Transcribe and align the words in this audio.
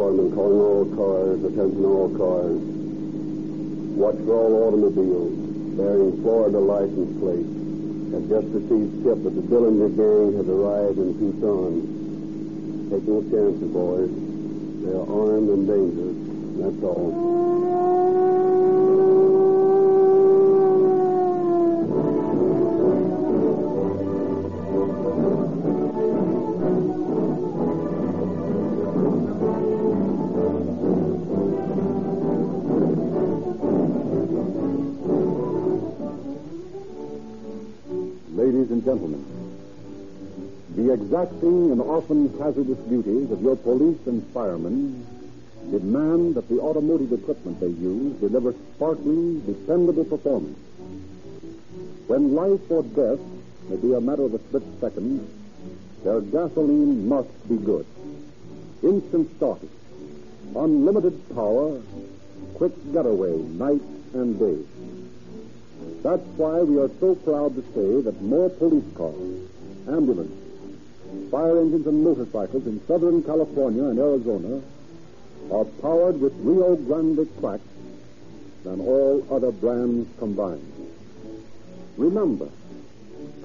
Department 0.00 0.34
calling 0.34 0.60
all 0.64 0.86
cars, 0.96 1.44
attention 1.44 1.84
all 1.84 2.08
cars. 2.16 2.56
Watch 4.00 4.16
for 4.24 4.32
all 4.32 4.64
automobiles 4.64 5.76
bearing 5.76 6.22
Florida 6.22 6.58
license 6.58 7.12
plates. 7.20 7.52
Have 8.16 8.24
just 8.32 8.48
received 8.48 9.04
tip 9.04 9.22
that 9.22 9.34
the 9.36 9.44
Dillinger 9.44 9.92
gang 9.92 10.38
has 10.40 10.48
arrived 10.48 10.96
in 10.96 11.12
Tucson. 11.20 12.88
Take 12.88 13.04
no 13.04 13.20
chances, 13.28 13.68
boys. 13.68 14.08
They 14.80 14.96
are 14.96 15.04
armed 15.04 15.50
and 15.52 15.68
dangerous. 15.68 16.16
That's 16.56 16.82
all. 16.82 17.59
Ladies 38.70 38.86
and 38.86 39.00
gentlemen, 39.00 39.24
the 40.76 40.92
exacting 40.92 41.72
and 41.72 41.80
often 41.80 42.38
hazardous 42.38 42.78
duties 42.88 43.28
of 43.32 43.42
your 43.42 43.56
police 43.56 43.98
and 44.06 44.24
firemen 44.28 45.04
demand 45.72 46.36
that 46.36 46.48
the 46.48 46.60
automotive 46.60 47.12
equipment 47.12 47.58
they 47.58 47.66
use 47.66 48.12
deliver 48.20 48.54
sparkling, 48.76 49.40
dependable 49.40 50.04
performance. 50.04 50.56
When 52.06 52.36
life 52.36 52.60
or 52.70 52.84
death 52.84 53.18
may 53.68 53.74
be 53.74 53.92
a 53.92 54.00
matter 54.00 54.22
of 54.22 54.34
a 54.34 54.38
split 54.38 54.62
second, 54.80 55.28
their 56.04 56.20
gasoline 56.20 57.08
must 57.08 57.48
be 57.48 57.56
good. 57.56 57.86
Instant 58.84 59.36
starting, 59.36 59.70
unlimited 60.54 61.28
power, 61.34 61.82
quick 62.54 62.72
getaway, 62.92 63.36
night 63.36 63.82
and 64.14 64.38
day. 64.38 64.58
That's 66.02 66.26
why 66.36 66.62
we 66.62 66.78
are 66.78 66.90
so 66.98 67.14
proud 67.14 67.54
to 67.56 67.62
say 67.74 68.00
that 68.02 68.22
more 68.22 68.48
police 68.48 68.90
cars, 68.94 69.48
ambulances, 69.86 70.36
fire 71.30 71.58
engines, 71.58 71.86
and 71.86 72.02
motorcycles 72.02 72.66
in 72.66 72.80
Southern 72.86 73.22
California 73.22 73.84
and 73.84 73.98
Arizona 73.98 74.62
are 75.52 75.64
powered 75.82 76.18
with 76.20 76.32
Rio 76.38 76.76
Grande 76.76 77.28
crack 77.38 77.60
than 78.64 78.80
all 78.80 79.26
other 79.30 79.52
brands 79.52 80.08
combined. 80.18 80.72
Remember, 81.98 82.48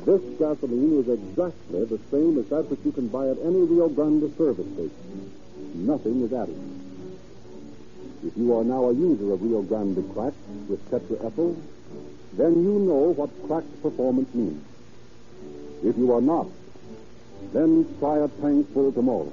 this 0.05 0.21
gasoline 0.39 0.99
is 1.01 1.09
exactly 1.09 1.83
the 1.83 1.99
same 2.09 2.37
as 2.39 2.45
that 2.49 2.69
which 2.69 2.79
you 2.85 2.93
can 2.93 3.09
buy 3.09 3.27
at 3.27 3.37
any 3.39 3.63
Rio 3.63 3.89
Grande 3.89 4.33
service 4.37 4.67
station. 4.73 5.31
Nothing 5.73 6.21
is 6.21 6.31
added. 6.31 6.57
If 8.25 8.37
you 8.37 8.55
are 8.57 8.63
now 8.63 8.85
a 8.85 8.93
user 8.93 9.33
of 9.33 9.41
Rio 9.41 9.61
Grande 9.61 10.09
crack 10.13 10.33
with 10.69 10.79
tetraethyl, 10.89 11.57
then 12.37 12.63
you 12.63 12.79
know 12.79 13.13
what 13.15 13.29
cracked 13.47 13.81
performance 13.81 14.33
means. 14.33 14.63
If 15.83 15.97
you 15.97 16.13
are 16.13 16.21
not, 16.21 16.47
then 17.53 17.85
try 17.99 18.17
a 18.17 18.27
tankful 18.27 18.91
tomorrow 18.91 19.31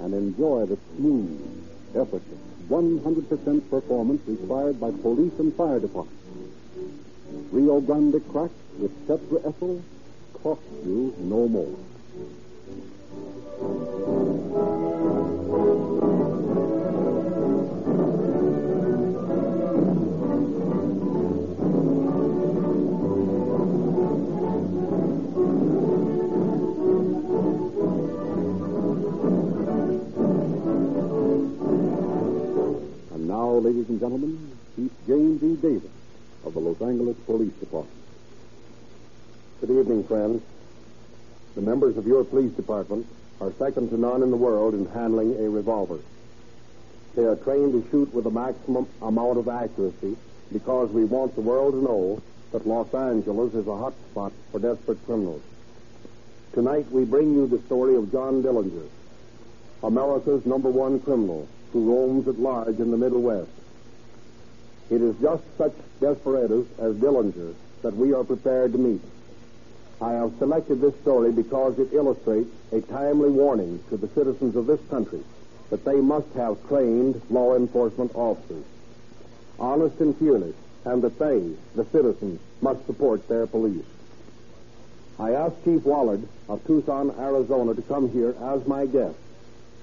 and 0.00 0.14
enjoy 0.14 0.66
the 0.66 0.78
smooth, 0.96 1.40
effortless, 1.94 2.38
100% 2.68 3.70
performance 3.70 4.22
required 4.26 4.80
by 4.80 4.90
police 4.90 5.32
and 5.38 5.54
fire 5.54 5.80
departments. 5.80 6.14
Rio 7.50 7.80
Grande 7.80 8.20
crack 8.30 8.50
with 8.78 8.92
tetraethyl 9.08 9.82
costs 10.42 10.64
you 10.84 11.14
no 11.18 11.48
more. 11.48 11.74
Ladies 33.60 33.88
and 33.88 33.98
gentlemen, 33.98 34.56
Chief 34.76 34.92
James 35.06 35.42
E. 35.42 35.56
Davis 35.56 35.90
of 36.44 36.54
the 36.54 36.60
Los 36.60 36.80
Angeles 36.80 37.16
Police 37.26 37.52
Department. 37.54 37.96
Good 39.60 39.70
evening, 39.70 40.04
friends. 40.04 40.42
The 41.56 41.62
members 41.62 41.96
of 41.96 42.06
your 42.06 42.24
police 42.24 42.52
department 42.52 43.06
are 43.40 43.52
second 43.58 43.90
to 43.90 43.96
none 43.98 44.22
in 44.22 44.30
the 44.30 44.36
world 44.36 44.74
in 44.74 44.86
handling 44.86 45.34
a 45.44 45.50
revolver. 45.50 45.98
They 47.16 47.24
are 47.24 47.34
trained 47.34 47.72
to 47.72 47.90
shoot 47.90 48.14
with 48.14 48.24
the 48.24 48.30
maximum 48.30 48.86
amount 49.02 49.38
of 49.38 49.48
accuracy 49.48 50.16
because 50.52 50.90
we 50.90 51.04
want 51.04 51.34
the 51.34 51.40
world 51.40 51.72
to 51.72 51.82
know 51.82 52.22
that 52.52 52.66
Los 52.66 52.94
Angeles 52.94 53.54
is 53.54 53.66
a 53.66 53.76
hot 53.76 53.94
spot 54.10 54.32
for 54.52 54.60
desperate 54.60 55.04
criminals. 55.04 55.42
Tonight 56.52 56.90
we 56.92 57.04
bring 57.04 57.34
you 57.34 57.48
the 57.48 57.60
story 57.62 57.96
of 57.96 58.12
John 58.12 58.40
Dillinger, 58.40 58.86
America's 59.82 60.46
number 60.46 60.70
one 60.70 61.00
criminal 61.00 61.48
who 61.72 61.90
roams 61.90 62.28
at 62.28 62.38
large 62.38 62.78
in 62.78 62.90
the 62.90 62.96
Middle 62.96 63.22
West. 63.22 63.50
It 64.90 65.02
is 65.02 65.14
just 65.20 65.42
such 65.56 65.74
desperados 66.00 66.66
as 66.78 66.94
Dillinger 66.94 67.54
that 67.82 67.96
we 67.96 68.14
are 68.14 68.24
prepared 68.24 68.72
to 68.72 68.78
meet. 68.78 69.02
I 70.00 70.12
have 70.12 70.32
selected 70.38 70.80
this 70.80 70.94
story 71.00 71.32
because 71.32 71.78
it 71.78 71.92
illustrates 71.92 72.50
a 72.72 72.80
timely 72.80 73.30
warning 73.30 73.82
to 73.90 73.96
the 73.96 74.08
citizens 74.08 74.56
of 74.56 74.66
this 74.66 74.80
country 74.88 75.22
that 75.70 75.84
they 75.84 76.00
must 76.00 76.32
have 76.34 76.66
trained 76.68 77.20
law 77.30 77.54
enforcement 77.56 78.12
officers, 78.14 78.64
honest 79.58 80.00
and 80.00 80.16
fearless, 80.16 80.54
and 80.84 81.02
that 81.02 81.18
they, 81.18 81.52
the 81.74 81.84
citizens, 81.92 82.40
must 82.60 82.86
support 82.86 83.28
their 83.28 83.46
police. 83.46 83.84
I 85.18 85.32
asked 85.32 85.64
Chief 85.64 85.84
Wollard 85.84 86.26
of 86.48 86.64
Tucson, 86.66 87.14
Arizona 87.18 87.74
to 87.74 87.82
come 87.82 88.08
here 88.10 88.34
as 88.40 88.66
my 88.66 88.86
guest 88.86 89.16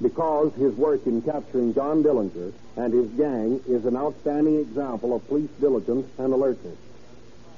because 0.01 0.53
his 0.55 0.73
work 0.75 1.05
in 1.05 1.21
capturing 1.21 1.73
John 1.73 2.03
Dillinger 2.03 2.51
and 2.75 2.93
his 2.93 3.09
gang 3.11 3.61
is 3.67 3.85
an 3.85 3.95
outstanding 3.95 4.59
example 4.59 5.15
of 5.15 5.27
police 5.27 5.49
diligence 5.61 6.07
and 6.17 6.33
alertness. 6.33 6.77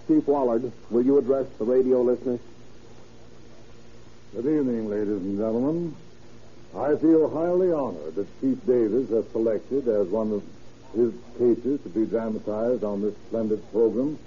Chief 0.08 0.25
Wollard, 0.28 0.72
will 0.90 1.06
you 1.06 1.18
address 1.18 1.48
the 1.58 1.66
radio 1.66 2.02
listeners? 2.02 2.40
Good 4.34 4.46
evening, 4.46 4.90
ladies 4.90 5.08
and 5.08 5.38
gentlemen. 5.38 5.96
I 6.75 6.96
feel 6.96 7.30
highly 7.30 7.72
honored 7.72 8.16
that 8.16 8.42
Chief 8.42 8.64
Davis 8.66 9.09
has 9.09 9.28
selected 9.31 9.88
as 9.88 10.08
one 10.08 10.31
of 10.31 10.44
his 10.94 11.14
cases 11.38 11.81
to 11.81 11.90
be 11.90 12.06
dramatized 12.06 12.84
on 12.84 13.02
this 13.02 13.16
splendid 13.28 13.64
program 13.72 14.19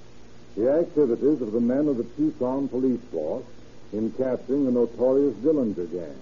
the 0.56 0.70
activities 0.70 1.40
of 1.40 1.52
the 1.52 1.60
men 1.60 1.86
of 1.86 1.96
the 1.96 2.04
Tucson 2.16 2.68
police 2.68 3.00
force 3.12 3.44
in 3.92 4.10
capturing 4.12 4.64
the 4.64 4.72
notorious 4.72 5.34
Dillinger 5.36 5.90
gang. 5.90 6.18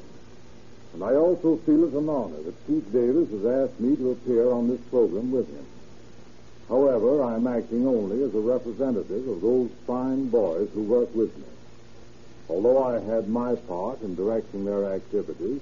And 0.94 1.04
I 1.04 1.15
also 1.15 1.56
feel 1.66 1.84
it 1.84 1.93
an 1.93 2.09
honor 2.09 2.43
that 2.43 2.66
Chief 2.66 2.84
Davis 2.93 3.31
has 3.31 3.44
asked 3.44 3.81
me 3.81 3.97
to 3.97 4.10
appear 4.10 4.50
on 4.50 4.69
this 4.69 4.81
program 4.91 5.31
with 5.31 5.49
him. 5.49 5.66
However, 6.69 7.22
I'm 7.22 7.47
acting 7.47 7.87
only 7.87 8.22
as 8.22 8.34
a 8.34 8.41
representative 8.41 9.26
of 9.28 9.41
those 9.41 9.71
fine 9.87 10.28
boys 10.28 10.69
who 10.75 10.82
work 10.82 11.15
with 11.15 11.34
me. 11.37 11.44
Although 12.49 12.82
I 12.82 13.00
had 13.00 13.29
my 13.29 13.55
part 13.55 14.02
in 14.02 14.14
directing 14.14 14.64
their 14.64 14.93
activities, 14.93 15.61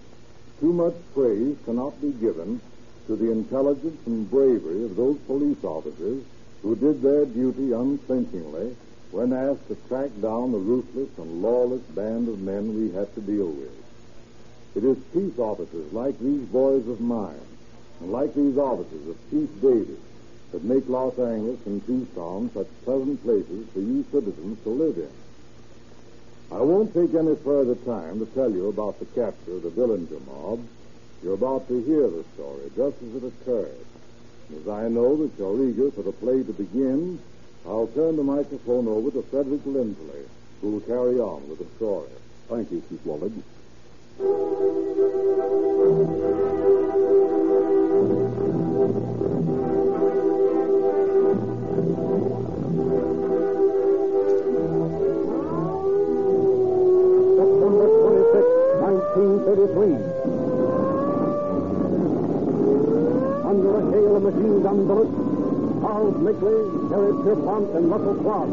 too 0.61 0.73
much 0.73 0.95
praise 1.15 1.57
cannot 1.65 2.01
be 2.01 2.13
given 2.13 2.61
to 3.07 3.17
the 3.17 3.31
intelligence 3.31 4.01
and 4.07 4.31
bravery 4.31 4.85
of 4.85 4.97
those 4.97 5.19
police 5.27 5.63
officers 5.63 6.23
who 6.63 6.75
did 6.75 7.03
their 7.03 7.25
duty 7.25 7.73
unflinchingly 7.73 8.75
when 9.11 9.33
asked 9.33 9.69
to 9.69 9.77
track 9.89 10.11
down 10.21 10.51
the 10.51 10.59
ruthless 10.59 11.09
and 11.19 11.43
lawless 11.43 11.83
band 11.95 12.29
of 12.29 12.41
men 12.41 12.75
we 12.75 12.91
had 12.93 13.13
to 13.15 13.21
deal 13.21 13.47
with. 13.47 13.86
It 14.77 14.85
is 14.85 14.99
peace 15.15 15.39
officers 15.39 15.91
like 15.95 16.19
these 16.21 16.45
boys 16.49 16.87
of 16.87 17.01
mine, 17.01 17.41
and 18.01 18.13
like 18.13 18.35
these 18.35 18.59
officers 18.59 19.09
of 19.09 19.17
Chief 19.31 19.49
Davis, 19.63 19.99
that 20.53 20.65
make 20.65 20.87
Los 20.87 21.19
Angeles 21.19 21.59
and 21.65 21.85
Tucson 21.87 22.51
such 22.53 22.67
pleasant 22.85 23.23
places 23.25 23.67
for 23.73 23.81
you 23.81 24.05
citizens 24.13 24.63
to 24.65 24.69
live 24.69 24.99
in. 24.99 25.11
I 26.53 26.61
won't 26.61 26.93
take 26.93 27.15
any 27.15 27.37
further 27.37 27.75
time 27.75 28.19
to 28.21 28.27
tell 28.27 28.53
you 28.53 28.69
about 28.69 28.99
the 28.99 29.07
capture 29.07 29.57
of 29.57 29.63
the 29.63 29.71
Dillinger 29.71 30.21
mob. 30.27 30.61
You're 31.23 31.35
about 31.35 31.67
to 31.69 31.83
hear 31.83 32.09
the 32.09 32.25
story 32.35 32.71
just 32.77 32.97
as 33.03 33.23
it 33.23 33.27
occurred. 33.27 33.87
As 34.61 34.69
I 34.69 34.89
know 34.89 35.17
that 35.17 35.39
you're 35.39 35.69
eager 35.71 35.91
for 35.91 36.03
the 36.03 36.13
play 36.13 36.43
to 36.43 36.53
begin, 36.53 37.19
I'll 37.65 37.89
turn 37.89 38.17
the 38.17 38.23
microphone 38.23 38.87
over 38.89 39.11
to 39.11 39.23
Frederick 39.23 39.65
Lindsley, 39.65 40.29
who 40.61 40.73
will 40.73 40.81
carry 40.81 41.19
on 41.19 41.49
with 41.49 41.61
the 41.61 41.77
story. 41.77 42.13
Thank 42.49 42.71
you, 42.71 42.83
Chief 42.91 43.05
Wollard. 43.07 43.33
Charles 65.97 66.17
Makley, 66.21 66.91
Harry 66.91 67.13
Pierpont, 67.25 67.71
and 67.75 67.91
Russell 67.91 68.15
Clark, 68.21 68.51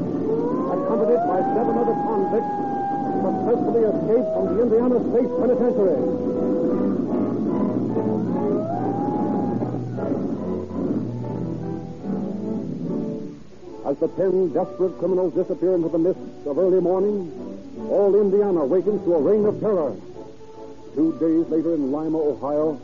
accompanied 0.74 1.24
by 1.28 1.40
seven 1.54 1.76
other 1.78 1.98
convicts, 2.08 2.73
successfully 3.22 3.84
escaped 3.84 4.30
from 4.34 4.46
the 4.50 4.58
Indiana 4.64 4.98
State 5.12 5.32
Penitentiary. 5.40 6.00
As 13.86 13.98
the 14.00 14.08
ten 14.08 14.54
desperate 14.54 14.98
criminals 14.98 15.34
disappear 15.34 15.76
into 15.76 15.90
the 15.90 16.00
mists 16.00 16.48
of 16.48 16.58
early 16.58 16.80
morning, 16.80 17.32
all 17.90 18.16
Indiana 18.20 18.62
awakens 18.62 19.04
to 19.04 19.14
a 19.14 19.22
reign 19.22 19.46
of 19.46 19.60
terror. 19.60 19.94
Two 20.96 21.12
days 21.20 21.48
later 21.50 21.76
in 21.76 21.92
Lima, 21.92 22.18
Ohio. 22.18 22.80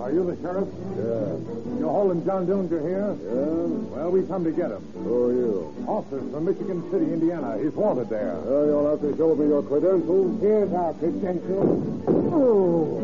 Are 0.00 0.10
you 0.10 0.24
the 0.24 0.34
sheriff? 0.40 0.66
Yeah. 0.96 1.78
You're 1.78 1.90
holding 1.90 2.24
John 2.24 2.46
Dillinger 2.46 2.80
here? 2.80 3.16
Yeah? 3.20 4.00
Well, 4.00 4.10
we 4.10 4.22
come 4.26 4.44
to 4.44 4.50
get 4.50 4.70
him. 4.70 4.80
Who 5.04 5.24
are 5.24 5.32
you? 5.32 5.74
Officers 5.86 6.32
from 6.32 6.44
Michigan 6.46 6.90
City, 6.90 7.04
Indiana. 7.12 7.58
He's 7.62 7.72
wanted 7.72 8.08
there. 8.08 8.32
Uh, 8.32 8.64
you'll 8.64 8.88
have 8.90 9.02
to 9.02 9.14
show 9.18 9.34
me 9.34 9.48
your 9.48 9.62
credentials. 9.62 10.40
Here's 10.40 10.72
our 10.72 10.94
credentials. 10.94 12.02
Oh. 12.32 12.96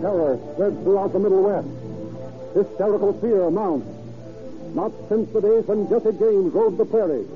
Terror 0.00 0.38
spreads 0.52 0.82
throughout 0.82 1.12
the 1.12 1.18
Middle 1.20 1.42
West. 1.42 1.68
Hysterical 2.54 3.12
fear 3.20 3.50
mounts. 3.52 3.97
Not 4.74 4.92
since 5.08 5.30
the 5.32 5.40
days 5.40 5.66
when 5.66 5.88
Jesse 5.88 6.18
James 6.18 6.52
rode 6.52 6.76
the 6.78 6.84
prairie 6.84 7.26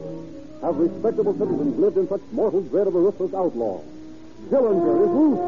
have 0.62 0.78
respectable 0.78 1.34
citizens 1.34 1.74
lived 1.78 1.98
in 1.98 2.08
such 2.08 2.22
mortal 2.30 2.62
dread 2.62 2.86
of 2.86 2.94
a 2.94 2.98
ruthless 2.98 3.34
outlaw. 3.34 3.82
Dillinger 4.46 4.96
is 5.02 5.10
loose. 5.10 5.42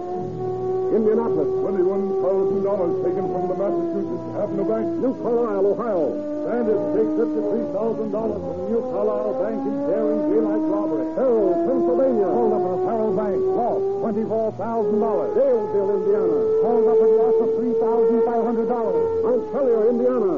Indianapolis, 0.90 1.50
$21,000 1.62 3.02
taken 3.02 3.24
from 3.30 3.44
the 3.46 3.56
Massachusetts 3.58 4.26
Avenue 4.38 4.66
Bank. 4.66 4.86
New 5.02 5.14
Carlisle, 5.22 5.66
Ohio. 5.70 6.02
Bandit 6.44 6.80
takes 6.94 7.14
$53,000 7.14 8.10
from 8.14 8.54
the 8.58 8.66
New 8.70 8.82
Carlisle 8.90 9.34
Bank 9.38 9.58
in 9.64 9.76
daring 9.86 10.22
daylight 10.34 10.64
robbery. 10.66 11.06
Farrell, 11.14 11.54
Pennsylvania. 11.66 12.26
Hold 12.26 12.52
up 12.54 12.62
at 12.62 12.74
a 12.74 12.80
Farrell 12.86 13.14
Bank. 13.14 13.38
Lost 13.54 13.86
$24,000. 14.02 15.34
Daleville, 15.34 15.90
Indiana. 15.94 16.38
Hold 16.62 16.84
up 16.90 16.98
at 17.02 17.10
loss 17.22 17.38
of 17.38 17.50
$3,500. 17.54 19.22
Montpelier, 19.22 19.82
Indiana. 19.94 20.34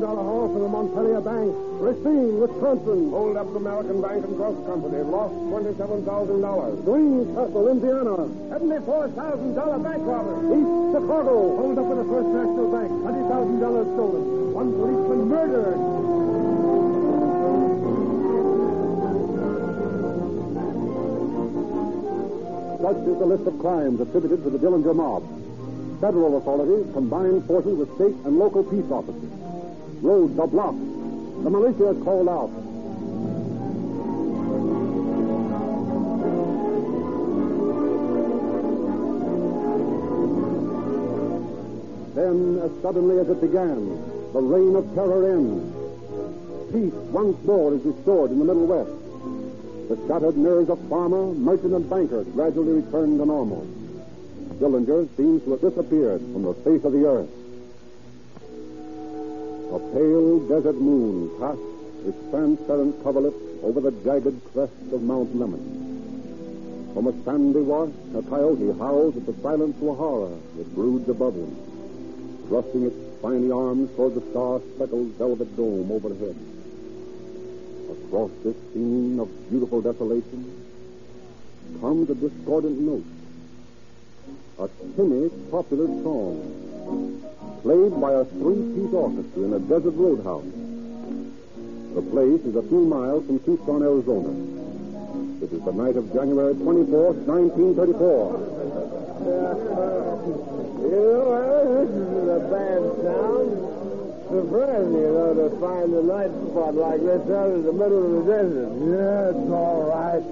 $12,000 0.00 0.16
haul 0.16 0.48
from 0.52 0.62
the 0.62 0.68
Montpelier 0.68 1.20
Bank. 1.20 1.52
Racine, 1.80 2.40
Wisconsin. 2.40 3.10
Hold 3.10 3.36
up 3.36 3.54
American 3.54 4.00
Bank 4.02 4.24
and 4.24 4.36
Trust 4.36 4.66
Company. 4.66 5.02
Lost 5.02 5.34
$27,000. 5.34 6.84
Greencastle, 6.84 7.68
Indiana. 7.68 8.16
$74,000 8.52 9.82
bank 9.82 10.02
robbery. 10.04 10.56
East 10.56 10.72
Chicago. 10.92 11.56
Hold 11.56 11.78
up 11.78 11.88
at 11.90 11.96
the 11.96 12.04
First 12.04 12.28
National 12.28 12.68
Bank. 12.72 12.90
$20,000 12.92 13.94
stolen. 13.96 14.52
One 14.52 14.72
policeman 14.72 15.28
murdered. 15.28 15.80
Such 22.86 23.02
is 23.08 23.18
the 23.18 23.26
list 23.26 23.46
of 23.46 23.58
crimes 23.58 24.00
attributed 24.00 24.44
to 24.44 24.50
the 24.50 24.58
Dillinger 24.58 24.94
mob. 24.94 25.24
Federal 26.00 26.36
authorities 26.36 26.86
combined 26.92 27.44
forces 27.46 27.76
with 27.76 27.92
state 27.96 28.14
and 28.24 28.38
local 28.38 28.62
peace 28.62 28.88
officers. 28.90 29.45
Roads 30.02 30.38
are 30.38 30.46
blocked. 30.46 30.78
The 31.42 31.50
militia 31.50 31.90
is 31.90 32.02
called 32.04 32.28
out. 32.28 32.50
Then, 42.14 42.60
as 42.64 42.70
suddenly 42.82 43.18
as 43.18 43.28
it 43.28 43.40
began, 43.40 44.32
the 44.32 44.40
reign 44.40 44.74
of 44.76 44.94
terror 44.94 45.32
ends. 45.32 45.74
Peace 46.72 46.94
once 47.12 47.42
more 47.44 47.74
is 47.74 47.82
restored 47.84 48.30
in 48.30 48.38
the 48.38 48.44
Middle 48.44 48.66
West. 48.66 48.90
The 49.88 49.96
shattered 50.08 50.36
nerves 50.36 50.68
of 50.70 50.80
farmer, 50.88 51.32
merchant, 51.34 51.74
and 51.74 51.88
banker 51.88 52.24
gradually 52.24 52.80
return 52.80 53.18
to 53.18 53.26
normal. 53.26 53.66
Dillinger 54.58 55.08
seems 55.16 55.44
to 55.44 55.50
have 55.52 55.60
disappeared 55.60 56.20
from 56.20 56.42
the 56.42 56.54
face 56.54 56.84
of 56.84 56.92
the 56.92 57.06
earth. 57.06 57.28
A 59.72 59.78
pale 59.92 60.38
desert 60.48 60.80
moon 60.80 61.30
casts 61.38 62.06
its 62.06 62.30
transparent 62.30 63.02
coverlet 63.02 63.34
over 63.62 63.80
the 63.80 63.90
jagged 63.90 64.40
crest 64.52 64.72
of 64.92 65.02
Mount 65.02 65.34
Lemmon. 65.34 66.92
From 66.94 67.08
a 67.08 67.24
sandy 67.24 67.60
wash, 67.60 67.90
a 68.14 68.22
coyote 68.22 68.78
howls 68.78 69.16
at 69.16 69.26
the 69.26 69.34
silent 69.42 69.74
saguaro 69.74 70.38
that 70.56 70.74
broods 70.74 71.08
above 71.08 71.34
him, 71.34 71.56
thrusting 72.48 72.84
its 72.84 73.18
spiny 73.18 73.50
arms 73.50 73.90
toward 73.96 74.14
the 74.14 74.22
star-speckled 74.30 75.08
velvet 75.18 75.56
dome 75.56 75.90
overhead. 75.90 76.36
Across 77.90 78.30
this 78.44 78.56
scene 78.72 79.18
of 79.18 79.28
beautiful 79.50 79.82
desolation 79.82 80.62
comes 81.80 82.08
a 82.08 82.14
discordant 82.14 82.78
note, 82.78 83.04
a 84.60 84.68
tinny 84.94 85.28
popular 85.50 85.86
song, 86.02 87.25
played 87.62 88.00
by 88.00 88.12
a 88.12 88.24
three-piece 88.24 88.92
orchestra 88.92 89.42
in 89.42 89.52
a 89.52 89.58
desert 89.60 89.94
roadhouse. 89.94 90.44
The 91.94 92.02
place 92.02 92.44
is 92.44 92.56
a 92.56 92.62
few 92.62 92.84
miles 92.84 93.24
from 93.26 93.40
Tucson, 93.40 93.82
Arizona. 93.82 94.30
It 95.42 95.52
is 95.52 95.62
the 95.64 95.72
night 95.72 95.96
of 95.96 96.12
January 96.12 96.54
24th, 96.54 97.24
1934. 97.24 98.56
You 99.26 100.92
know, 100.92 101.64
this 101.76 101.90
is 101.92 102.28
a 102.28 102.40
bad 102.52 102.82
sound. 103.04 103.48
Surprising, 104.26 104.92
you 104.92 105.12
know, 105.12 105.34
to 105.34 105.48
find 105.60 105.94
a 105.94 106.02
night 106.02 106.32
spot 106.50 106.74
like 106.74 107.00
this 107.00 107.22
out 107.30 107.50
in 107.54 107.62
the 107.62 107.72
middle 107.72 108.02
of 108.04 108.26
the 108.26 108.32
desert. 108.32 108.72
Yeah, 108.90 109.30
it's 109.30 109.50
all 109.50 109.86
right. 109.88 110.24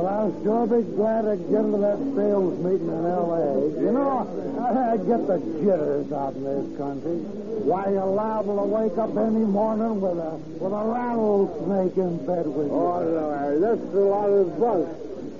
But 0.00 0.14
I'll 0.14 0.42
sure 0.42 0.66
be 0.66 0.80
glad 0.96 1.28
to 1.28 1.36
get 1.36 1.60
into 1.60 1.76
that 1.76 2.00
sales 2.16 2.56
meeting 2.64 2.88
in 2.88 3.04
L.A. 3.04 3.68
You 3.84 3.92
know, 3.92 4.24
I 4.56 4.96
get 4.96 5.28
the 5.28 5.36
jitters 5.60 6.10
out 6.10 6.32
in 6.36 6.44
this 6.44 6.78
country. 6.78 7.20
Why, 7.68 7.90
you're 7.92 8.06
liable 8.06 8.56
to 8.56 8.64
wake 8.64 8.96
up 8.96 9.12
any 9.12 9.44
morning 9.44 10.00
with 10.00 10.16
a 10.16 10.40
with 10.56 10.72
a 10.72 10.84
rattlesnake 10.88 11.98
in 12.00 12.16
bed 12.24 12.48
with 12.48 12.72
you. 12.72 12.80
Oh, 12.80 13.04
no, 13.04 13.60
that's 13.60 13.92
a 13.92 14.00
lot 14.00 14.30
of 14.32 14.58
bunk. 14.58 14.88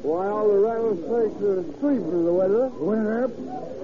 Why, 0.05 0.29
all 0.29 0.52
the 0.52 0.61
rattlesnakes 0.61 1.40
are 1.40 1.61
asleep 1.64 2.05
in 2.05 2.25
the 2.29 2.35
winter. 2.37 2.69
Winter? 2.85 3.33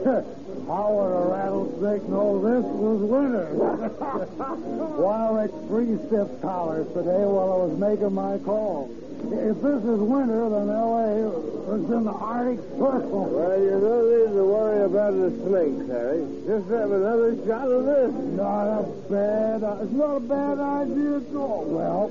How 0.69 0.93
would 0.93 1.09
a 1.09 1.25
rattlesnake 1.33 2.05
know 2.05 2.37
this 2.45 2.65
was 2.69 3.01
winter? 3.01 3.49
While 5.01 5.41
I 5.41 5.41
wrecked 5.41 5.57
three 5.73 5.97
stiff 6.05 6.29
collars 6.43 6.87
today 6.93 7.25
while 7.25 7.49
I 7.49 7.65
was 7.65 7.79
making 7.81 8.13
my 8.13 8.37
call. 8.45 8.93
If 9.33 9.61
this 9.61 9.83
is 9.83 10.01
winter, 10.01 10.49
then 10.51 10.69
L.A. 10.71 11.27
was 11.67 11.91
in 11.91 12.05
the 12.05 12.13
Arctic 12.13 12.61
Circle. 12.79 13.25
Well, 13.27 13.59
you 13.59 13.75
don't 13.83 14.07
need 14.07 14.33
to 14.39 14.45
worry 14.45 14.85
about 14.85 15.13
the 15.19 15.31
snakes, 15.43 15.91
Harry. 15.91 16.23
Just 16.47 16.71
have 16.71 16.91
another 16.93 17.35
shot 17.47 17.67
of 17.67 17.85
this. 17.87 18.13
Not 18.39 18.67
a 18.71 18.83
bad, 19.11 19.63
it's 19.83 19.93
not 19.93 20.17
a 20.17 20.21
bad 20.21 20.59
idea 20.63 21.17
at 21.19 21.35
all. 21.35 21.65
Well, 21.67 22.07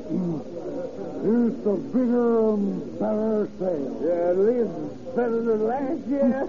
here's 1.23 1.55
the 1.63 1.75
bigger 1.95 2.51
and 2.51 2.99
better 2.99 3.47
sale. 3.59 3.95
Yeah, 4.03 4.35
at 4.35 4.37
least 4.37 5.15
better 5.15 5.39
than 5.41 5.61
last 5.67 6.03
year. 6.11 6.43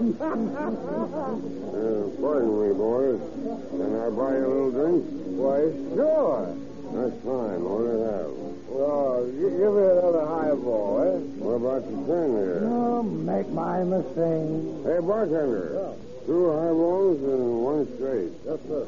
Uh, 1.77 2.09
pardon 2.19 2.49
me, 2.57 2.73
boys. 2.73 3.21
Can 3.69 4.01
I 4.01 4.09
buy 4.09 4.33
you 4.33 4.45
a 4.45 4.49
little 4.49 4.71
drink? 4.71 5.05
Why, 5.37 5.69
sure. 5.93 6.57
That's 6.91 7.13
fine. 7.21 7.61
What 7.61 8.46
do 8.77 8.83
you 8.83 8.89
have? 8.89 8.89
Well, 8.89 9.25
gi- 9.25 9.57
give 9.57 9.73
me 9.73 9.83
another 9.83 10.25
highball, 10.25 11.01
eh? 11.01 11.17
What 11.41 11.55
about 11.57 11.89
your 11.89 12.05
friend 12.05 12.37
here? 12.37 12.61
Oh, 12.65 13.03
make 13.03 13.49
my 13.49 13.83
mistake. 13.83 14.85
Hey, 14.85 14.99
bartender. 15.01 15.93
Two 16.25 16.51
highballs 16.51 17.23
and 17.23 17.63
one 17.63 17.87
straight. 17.95 18.31
Yes, 18.45 18.59
sir. 18.67 18.85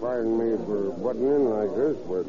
Pardon 0.00 0.38
me 0.38 0.56
for 0.66 0.92
butting 1.02 1.26
in 1.26 1.50
like 1.50 1.74
this, 1.74 1.96
but 2.06 2.24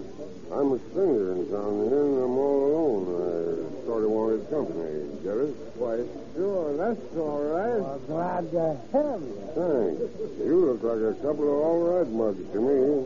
I'm 0.50 0.74
a 0.74 0.80
stranger 0.90 1.34
in 1.38 1.46
town 1.52 1.86
here, 1.88 2.02
and 2.02 2.18
I'm 2.26 2.38
all 2.38 2.60
alone. 2.66 3.06
I 3.06 3.86
sort 3.86 4.04
of 4.04 4.10
wanted 4.10 4.50
company. 4.50 5.06
Get 5.22 5.38
it? 5.38 5.54
Why, 5.78 6.02
sure. 6.34 6.74
That's 6.76 7.18
all 7.18 7.44
right. 7.54 7.80
Well, 7.86 8.00
glad 8.10 8.50
to 8.52 8.66
have 8.98 9.22
you. 9.22 9.38
Thanks. 9.54 10.02
You 10.42 10.74
look 10.74 10.82
like 10.82 11.06
a 11.06 11.14
couple 11.22 11.46
of 11.46 11.58
all 11.62 11.80
right 11.94 12.10
mugs 12.10 12.42
to 12.54 12.60
me. 12.60 13.06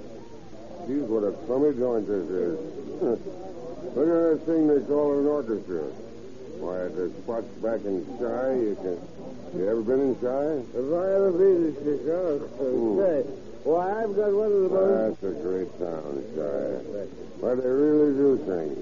Geez, 0.87 1.03
what 1.09 1.27
a 1.27 1.33
crummy 1.45 1.75
joint 1.77 2.07
this 2.07 2.29
is. 2.31 3.19
look 3.95 4.07
at 4.07 4.39
that 4.39 4.45
thing 4.45 4.67
they 4.67 4.81
call 4.85 5.19
an 5.19 5.27
orchestra. 5.27 5.83
Why, 6.61 6.87
the 6.93 7.09
spot's 7.23 7.47
back 7.63 7.81
in 7.85 8.05
Shy. 8.19 8.53
You 8.53 8.75
can. 8.77 8.99
You 9.57 9.67
ever 9.67 9.81
been 9.81 9.99
in 9.99 10.15
Shy? 10.21 10.63
If 10.77 10.87
I 10.93 11.05
ever 11.17 11.31
been 11.31 11.75
to 11.75 11.81
Chicago, 11.81 12.47
say, 13.01 13.27
why, 13.63 14.03
I've 14.03 14.15
got 14.15 14.31
one 14.31 14.47
of 14.47 14.61
the 14.63 14.69
most... 14.69 15.21
That's 15.21 15.35
a 15.35 15.41
great 15.41 15.71
town, 15.75 16.23
Shy. 16.37 17.07
But 17.41 17.55
they 17.59 17.67
really 17.67 18.13
do 18.15 18.37
things. 18.45 18.77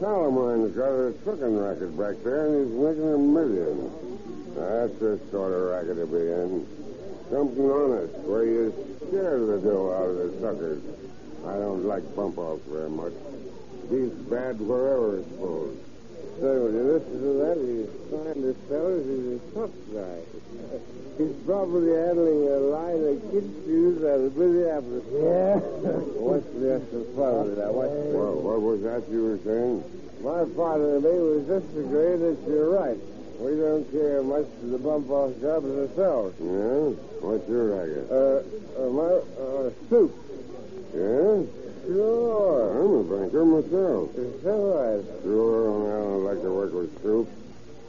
Salamine's 0.00 0.74
got 0.74 0.90
a 0.90 1.12
trucking 1.22 1.58
racket 1.58 1.92
back 1.98 2.16
there, 2.24 2.46
and 2.46 2.54
he's 2.64 2.74
making 2.74 3.12
a 3.12 3.18
million. 3.18 3.92
That's 4.54 4.96
the 4.98 5.20
sort 5.30 5.52
of 5.52 5.60
racket 5.74 5.96
to 5.96 6.06
be 6.06 6.22
in. 6.22 6.66
Something 7.30 7.70
honest, 7.70 8.14
where 8.24 8.44
you 8.44 8.72
scare 9.08 9.38
the 9.38 9.58
dough 9.58 9.92
out 9.92 10.08
of 10.08 10.16
the 10.16 10.40
suckers. 10.40 10.82
I 11.46 11.58
don't 11.58 11.84
like 11.84 12.02
bump 12.16 12.38
offs 12.38 12.62
very 12.66 12.88
much. 12.88 13.12
Beats 13.90 14.14
bad 14.30 14.60
wherever, 14.60 15.18
I 15.18 15.22
suppose. 15.22 15.76
Say, 16.40 16.58
when 16.58 16.74
you 16.74 16.84
listen 16.96 17.16
to 17.22 17.32
that, 17.44 17.56
He's 17.60 17.86
you 17.86 17.90
find 18.10 18.38
this 18.42 18.56
fellow 18.66 18.94
is 18.98 19.06
a 19.06 19.54
tough 19.54 19.74
guy. 19.92 20.18
He's 21.18 21.36
probably 21.44 21.92
handling 21.92 22.48
a 22.48 22.58
line 22.72 23.02
of 23.04 23.16
kid 23.30 23.46
shoes 23.66 24.00
out 24.02 24.24
of 24.24 24.36
Minneapolis. 24.36 25.04
Yeah. 25.12 25.60
What's 26.18 26.48
the 26.56 26.80
extra 26.80 27.04
fun 27.12 27.52
with 27.52 27.56
that? 27.60 27.74
What's 27.74 27.92
the... 27.92 28.16
Well, 28.16 28.36
what 28.40 28.58
was 28.62 28.80
that 28.82 29.04
you 29.12 29.22
were 29.22 29.40
saying? 29.44 29.84
My 30.24 30.46
father 30.56 30.96
and 30.96 31.04
me 31.04 31.12
was 31.12 31.44
just 31.46 31.68
agreeing 31.76 32.22
that 32.24 32.38
you're 32.48 32.70
right. 32.70 32.98
We 33.38 33.58
don't 33.58 33.84
care 33.90 34.22
much 34.22 34.46
for 34.60 34.66
the 34.66 34.78
bump 34.78 35.10
off 35.10 35.34
jobs 35.42 35.66
ourselves. 35.66 36.38
Yeah? 36.38 36.94
What's 37.20 37.48
your 37.50 37.76
racket? 37.76 38.06
Uh, 38.08 38.40
uh 38.78 38.88
my, 38.88 39.20
uh, 39.36 39.70
soup. 39.90 40.14
Yeah? 40.94 41.42
Sure. 41.86 42.82
I'm 42.82 42.92
a 42.94 43.02
banker 43.02 43.44
myself. 43.44 44.10
Right? 44.16 45.04
Sure, 45.22 45.68
I 45.68 46.02
don't 46.02 46.24
like 46.24 46.42
to 46.42 46.50
work 46.52 46.72
with 46.72 47.02
soup. 47.02 47.28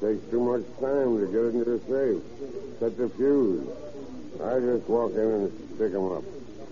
Takes 0.01 0.25
too 0.31 0.41
much 0.41 0.63
time 0.81 1.19
to 1.19 1.27
get 1.27 1.53
into 1.53 1.63
the 1.63 1.79
safe. 1.87 2.21
Set 2.79 2.97
the 2.97 3.09
fuse. 3.09 3.67
I 4.43 4.59
just 4.59 4.89
walk 4.89 5.13
in 5.13 5.19
and 5.19 5.51
stick 5.75 5.93
'em 5.93 6.11
up. 6.11 6.23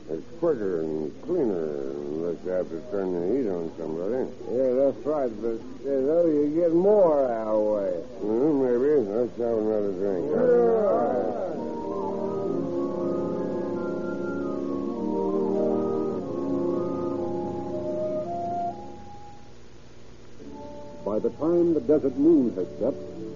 It's 0.10 0.26
quicker 0.40 0.82
and 0.82 1.12
cleaner 1.24 1.94
unless 2.12 2.38
you 2.44 2.52
have 2.52 2.70
to 2.70 2.82
turn 2.92 3.14
the 3.14 3.22
heat 3.32 3.48
on 3.48 3.72
somebody. 3.80 4.28
Yeah, 4.52 4.74
that's 4.74 5.06
right, 5.06 5.32
but 5.42 5.60
you 5.86 6.02
know, 6.02 6.26
you 6.26 6.48
get 6.54 6.74
more 6.74 7.26
our 7.32 7.58
way. 7.58 7.94
Well, 8.20 8.54
maybe. 8.54 9.08
Let's 9.08 9.38
have 9.38 9.58
another 9.58 9.92
drink. 9.94 11.81
By 21.12 21.20
the 21.20 21.30
time 21.32 21.74
the 21.74 21.82
desert 21.82 22.16
moon 22.16 22.56
has 22.56 22.68
set, 22.80 22.96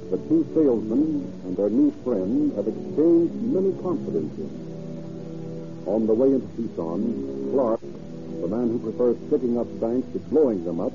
the 0.10 0.16
two 0.30 0.48
salesmen 0.54 1.28
and 1.44 1.58
their 1.58 1.70
new 1.70 1.92
friend 2.06 2.56
have 2.56 2.70
exchanged 2.70 3.36
many 3.36 3.74
confidences. 3.84 4.50
On 5.86 6.08
the 6.08 6.14
way 6.14 6.32
into 6.32 6.48
Tucson, 6.56 7.52
Clark, 7.52 7.82
the 7.82 8.48
man 8.48 8.70
who 8.70 8.80
prefers 8.80 9.18
picking 9.30 9.60
up 9.60 9.68
banks 9.82 10.08
to 10.14 10.20
blowing 10.20 10.64
them 10.64 10.80
up, 10.80 10.94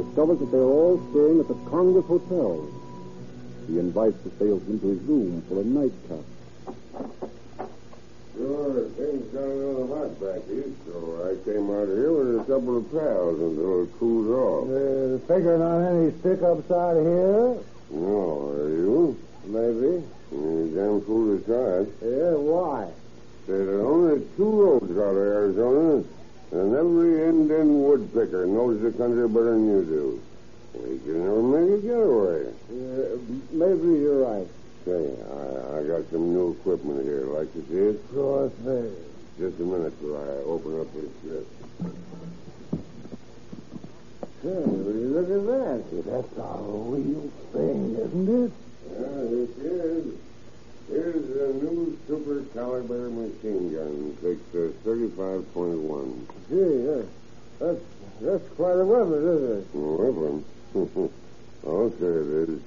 discovers 0.00 0.38
that 0.38 0.50
they 0.52 0.56
are 0.56 0.72
all 0.72 0.96
staying 1.10 1.40
at 1.40 1.48
the 1.48 1.68
Congress 1.68 2.06
Hotel. 2.06 2.66
He 3.68 3.78
invites 3.78 4.16
the 4.24 4.30
salesman 4.38 4.80
to 4.80 4.86
his 4.88 5.02
room 5.02 5.42
for 5.50 5.60
a 5.60 5.64
nightcap. 5.64 6.24
Sure, 8.36 8.88
things 8.98 9.32
got 9.32 9.44
a 9.44 9.54
little 9.54 9.86
hot 9.94 10.20
back 10.20 10.42
east, 10.50 10.74
so 10.90 11.22
I 11.22 11.38
came 11.44 11.70
out 11.70 11.86
here 11.86 12.10
with 12.12 12.40
a 12.40 12.44
couple 12.50 12.78
of 12.78 12.90
pals 12.90 13.38
until 13.38 13.84
it 13.84 13.98
cools 14.00 14.28
off. 14.34 14.64
Uh, 14.66 15.18
figuring 15.28 15.62
on 15.62 15.84
any 15.86 16.10
stick-ups 16.18 16.68
out 16.72 16.94
here? 16.94 17.56
No, 17.90 18.50
are 18.58 18.68
you? 18.70 19.16
Maybe. 19.46 20.02
You 20.32 20.72
damn 20.74 21.00
fool 21.06 21.38
to 21.38 21.44
try 21.46 21.86
it. 21.86 21.94
Yeah, 22.02 22.34
why? 22.34 22.90
There 23.46 23.78
are 23.78 23.86
only 23.86 24.26
two 24.36 24.50
roads 24.50 24.90
out 24.98 25.14
of 25.14 25.16
Arizona, 25.16 26.02
and 26.50 26.74
every 26.74 27.28
Indian 27.28 27.84
woodpicker 27.86 28.48
knows 28.48 28.82
the 28.82 28.90
country 28.98 29.28
better 29.28 29.52
than 29.52 29.68
you 29.68 29.84
do. 29.84 30.22
We 30.74 30.98
can 30.98 31.22
never 31.22 31.42
make 31.42 31.70
a 31.70 31.86
getaway. 31.86 32.50
Uh, 32.50 33.16
maybe 33.52 34.00
you're 34.00 34.24
right. 34.26 34.48
Say, 34.84 34.92
I, 34.92 35.78
I 35.78 35.82
got 35.84 36.10
some 36.10 36.34
new 36.34 36.50
equipment 36.50 37.04
here. 37.04 37.24
Like 37.24 37.50
to 37.54 37.62
see 37.68 37.96
it? 37.96 38.04
Sure 38.12 38.50
thing. 38.50 38.94
Just 39.38 39.58
a 39.58 39.62
minute 39.62 39.98
till 39.98 40.14
I 40.14 40.44
open 40.44 40.78
up 40.78 40.92
this. 40.92 41.44
Say, 44.42 44.50
will 44.50 44.92
you 44.92 45.08
look 45.08 45.30
at 45.32 45.46
that? 45.48 46.04
That's 46.04 46.36
a 46.36 46.60
real 46.60 47.30
thing, 47.52 47.96
isn't 47.96 48.44
it? 48.44 48.52
Yeah, 48.92 49.22
it 49.24 49.56
is. 49.64 50.14
Here's 50.88 51.30
a 51.30 51.54
new 51.64 51.98
super 52.06 52.42
caliber 52.52 53.08
machine 53.08 53.72
gun. 53.72 54.18
Takes 54.20 54.52
a 54.52 54.68
35.1. 54.86 56.26
Gee, 56.50 56.88
uh, 56.90 57.06
that's, 57.58 57.80
that's 58.20 58.48
quite 58.54 58.78
a 58.78 58.84
weapon, 58.84 59.14
isn't 59.14 59.58
it? 59.60 59.66
Weapon? 59.72 60.44
okay, 61.64 62.04
it 62.04 62.48
is. 62.50 62.60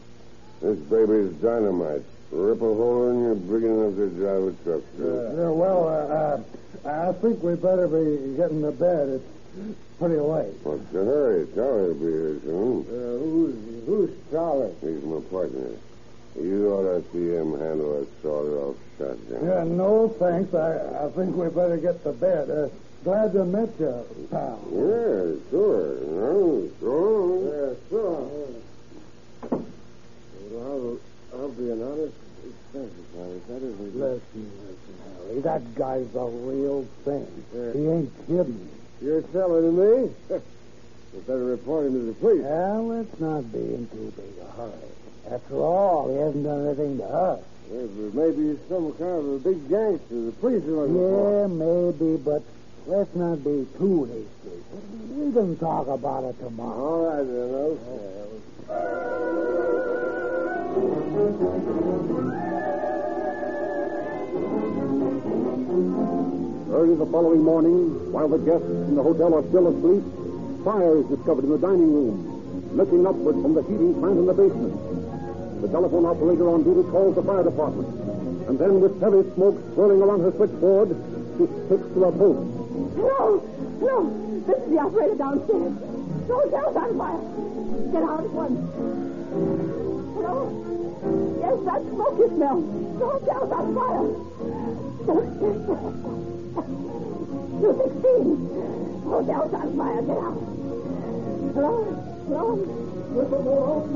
This 0.61 0.79
baby's 0.79 1.31
dynamite. 1.41 2.03
Rip 2.31 2.61
a 2.61 2.65
hole 2.65 3.09
in 3.09 3.23
you 3.23 3.35
big 3.35 3.63
enough 3.63 3.95
to 3.95 4.09
drive 4.09 4.43
a 4.43 4.51
truck 4.63 4.81
through. 4.95 5.37
Yeah, 5.37 5.49
well, 5.49 5.87
uh, 5.87 6.87
uh, 6.87 7.09
I 7.09 7.13
think 7.21 7.41
we 7.41 7.55
better 7.55 7.87
be 7.87 8.35
getting 8.35 8.61
to 8.63 8.71
bed. 8.71 9.07
It's 9.09 9.77
pretty 9.97 10.17
late. 10.19 10.53
What's 10.63 10.83
the 10.91 11.05
hurry? 11.05 11.47
Charlie'll 11.55 11.93
be 11.93 12.05
here 12.05 12.39
soon. 12.43 12.81
Uh, 12.83 13.17
who's, 13.19 13.85
who's 13.85 14.09
Charlie? 14.31 14.73
He's 14.81 15.03
my 15.03 15.21
partner. 15.31 15.69
You 16.35 16.69
ought 16.73 17.01
to 17.01 17.11
see 17.13 17.33
him 17.33 17.57
handle 17.57 18.01
a 18.01 18.05
sawed-off 18.21 18.75
shotgun. 18.97 19.45
Yeah, 19.47 19.63
no 19.63 20.09
thanks. 20.19 20.53
I, 20.53 21.05
I 21.05 21.09
think 21.11 21.35
we 21.35 21.47
better 21.49 21.77
get 21.77 22.03
to 22.03 22.11
bed. 22.11 22.49
Uh, 22.49 22.67
glad 23.03 23.31
to 23.33 23.45
meet 23.45 23.69
you, 23.79 24.27
pal. 24.29 24.59
Yeah, 24.69 25.49
sure. 25.49 25.95
No, 26.01 26.69
so 26.79 27.73
Yeah, 27.79 27.89
sure. 27.89 28.29
Well, 30.57 30.97
I'll, 31.33 31.49
be 31.49 31.69
an 31.69 31.83
honest 31.83 32.15
expensive, 32.41 33.05
That 33.47 33.61
isn't 33.61 33.95
Listen, 33.95 34.21
listen, 34.33 34.95
Harry. 35.05 35.39
That 35.41 35.75
guy's 35.75 36.15
a 36.15 36.25
real 36.25 36.87
thing. 37.05 37.27
He 37.53 37.87
ain't 37.87 38.11
kidding. 38.25 38.69
You're 38.99 39.21
telling 39.21 39.77
me? 39.77 40.09
you 40.31 41.21
better 41.27 41.45
report 41.45 41.85
him 41.85 41.93
to 41.93 41.99
the 42.07 42.13
police. 42.13 42.41
Well, 42.41 42.87
let's 42.87 43.19
not 43.19 43.51
be 43.51 43.59
in 43.59 43.87
too 43.89 44.11
big 44.15 44.33
a 44.41 44.49
hurry. 44.57 44.73
After 45.29 45.57
all, 45.57 46.09
he 46.09 46.17
hasn't 46.17 46.43
done 46.43 46.65
anything 46.65 46.97
to 46.97 47.05
us. 47.05 47.43
Maybe, 47.69 48.09
maybe 48.13 48.49
he's 48.49 48.59
some 48.67 48.93
kind 48.93 49.11
of 49.11 49.27
a 49.27 49.39
big 49.39 49.69
gangster. 49.69 50.25
The 50.25 50.31
police 50.41 50.63
are 50.63 50.87
looking 50.87 50.95
for. 50.95 51.41
Yeah, 51.41 51.47
maybe, 51.53 52.17
but 52.17 52.41
let's 52.87 53.13
not 53.13 53.43
be 53.43 53.67
too 53.77 54.05
hasty. 54.05 54.57
We 55.13 55.31
can 55.33 55.55
talk 55.59 55.87
about 55.87 56.23
it 56.23 56.39
tomorrow. 56.39 56.81
All 56.81 57.05
right, 57.05 57.27
then. 57.27 57.53
Okay. 58.69 59.96
Early 66.69 66.95
the 66.95 67.07
following 67.09 67.41
morning, 67.41 68.11
while 68.11 68.27
the 68.27 68.37
guests 68.37 68.69
in 68.69 68.95
the 68.95 69.01
hotel 69.01 69.33
are 69.33 69.41
still 69.49 69.67
asleep, 69.73 70.03
fire 70.63 70.97
is 70.97 71.05
discovered 71.07 71.45
in 71.45 71.49
the 71.49 71.57
dining 71.57 71.91
room, 71.91 72.69
looking 72.77 73.07
upward 73.07 73.41
from 73.41 73.55
the 73.55 73.63
heating 73.63 73.97
plant 73.97 74.19
in 74.19 74.25
the 74.27 74.33
basement. 74.33 74.77
The 75.61 75.67
telephone 75.69 76.05
operator 76.05 76.49
on 76.49 76.61
duty 76.61 76.87
calls 76.91 77.15
the 77.15 77.23
fire 77.23 77.43
department, 77.43 77.89
and 78.47 78.59
then 78.59 78.79
with 78.79 79.01
heavy 79.01 79.25
smoke 79.33 79.57
swirling 79.73 80.01
around 80.03 80.21
her 80.21 80.31
switchboard, 80.37 80.93
she 81.41 81.49
sticks 81.65 81.89
to 81.97 82.03
a 82.05 82.11
post. 82.13 82.45
No, 82.93 83.41
no. 83.81 84.13
This 84.45 84.61
is 84.61 84.69
the 84.69 84.77
operator 84.77 85.15
downstairs. 85.15 85.73
The 86.27 86.33
hotel's 86.37 86.77
on 86.77 86.97
fire. 87.01 87.17
Get 87.91 88.03
out 88.03 88.21
at 88.21 88.29
once. 88.29 89.86
Hello? 90.27 90.43
Yes, 91.39 91.55
that 91.63 91.79
smoke 91.87 92.19
you 92.19 92.27
smell. 92.35 92.59
The 92.99 93.05
hotel's 93.07 93.47
on 93.47 93.75
fire. 93.79 94.11
Two 97.61 97.71
sixteen. 97.79 98.27
Hotel's 99.07 99.53
on 99.55 99.69
fire. 99.77 100.01
Get 100.03 100.19
out. 100.19 100.35
Hello? 101.55 101.73
Hello? 102.27 102.59
With 103.15 103.29
the 103.31 103.39
door 103.39 103.87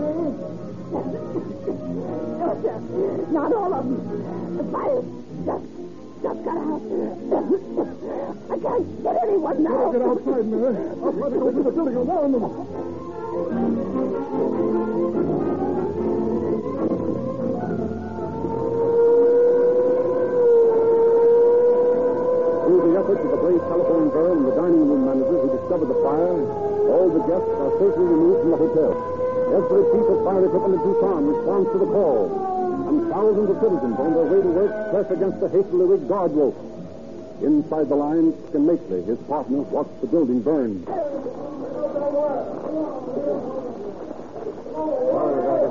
No, 2.40 2.50
sir. 2.64 2.80
Not 3.32 3.52
all 3.52 3.74
of 3.74 3.84
them. 3.84 4.00
The 4.56 4.64
fire 4.72 5.04
just 5.44 5.68
just 6.24 6.40
got 6.46 6.58
out. 6.64 6.82
I 8.52 8.56
can't 8.56 8.88
get 9.04 9.16
anyone 9.24 9.64
now. 9.64 9.92
Get 9.92 10.02
outside, 10.02 10.46
Mary. 10.48 10.76
I'll 11.04 11.12
try 11.12 11.28
to 11.30 11.36
go 11.36 11.52
through 11.52 11.64
the 11.64 11.72
building 11.72 12.08
warn 12.08 12.32
them. 12.32 12.44
Discovered 25.72 25.96
the 25.96 26.04
fire, 26.04 26.36
all 26.92 27.08
the 27.08 27.24
guests 27.32 27.48
are 27.48 27.72
safely 27.80 28.04
removed 28.04 28.42
from 28.42 28.52
the 28.52 28.58
hotel. 28.58 28.92
Every 29.56 29.84
piece 29.88 30.10
of 30.12 30.20
fire 30.26 30.44
equipment 30.44 30.74
in 30.76 30.82
Tucson 30.84 31.28
responds 31.32 31.72
to 31.72 31.78
the 31.80 31.86
call, 31.86 32.28
and 32.90 33.08
thousands 33.08 33.50
of 33.52 33.56
citizens 33.64 33.96
on 33.96 34.12
their 34.12 34.28
way 34.28 34.42
to 34.42 34.52
work 34.52 34.92
press 34.92 35.10
against 35.16 35.40
the 35.40 35.48
hastily 35.48 35.86
rigged 35.86 36.10
guard 36.10 36.34
rope. 36.34 36.60
Inside 37.42 37.88
the 37.88 37.96
lines, 37.96 38.36
Skin 38.50 38.68
Makley, 38.68 39.06
his 39.06 39.18
partner, 39.32 39.62
watched 39.72 40.02
the 40.02 40.08
building 40.08 40.42
burn. 40.42 40.84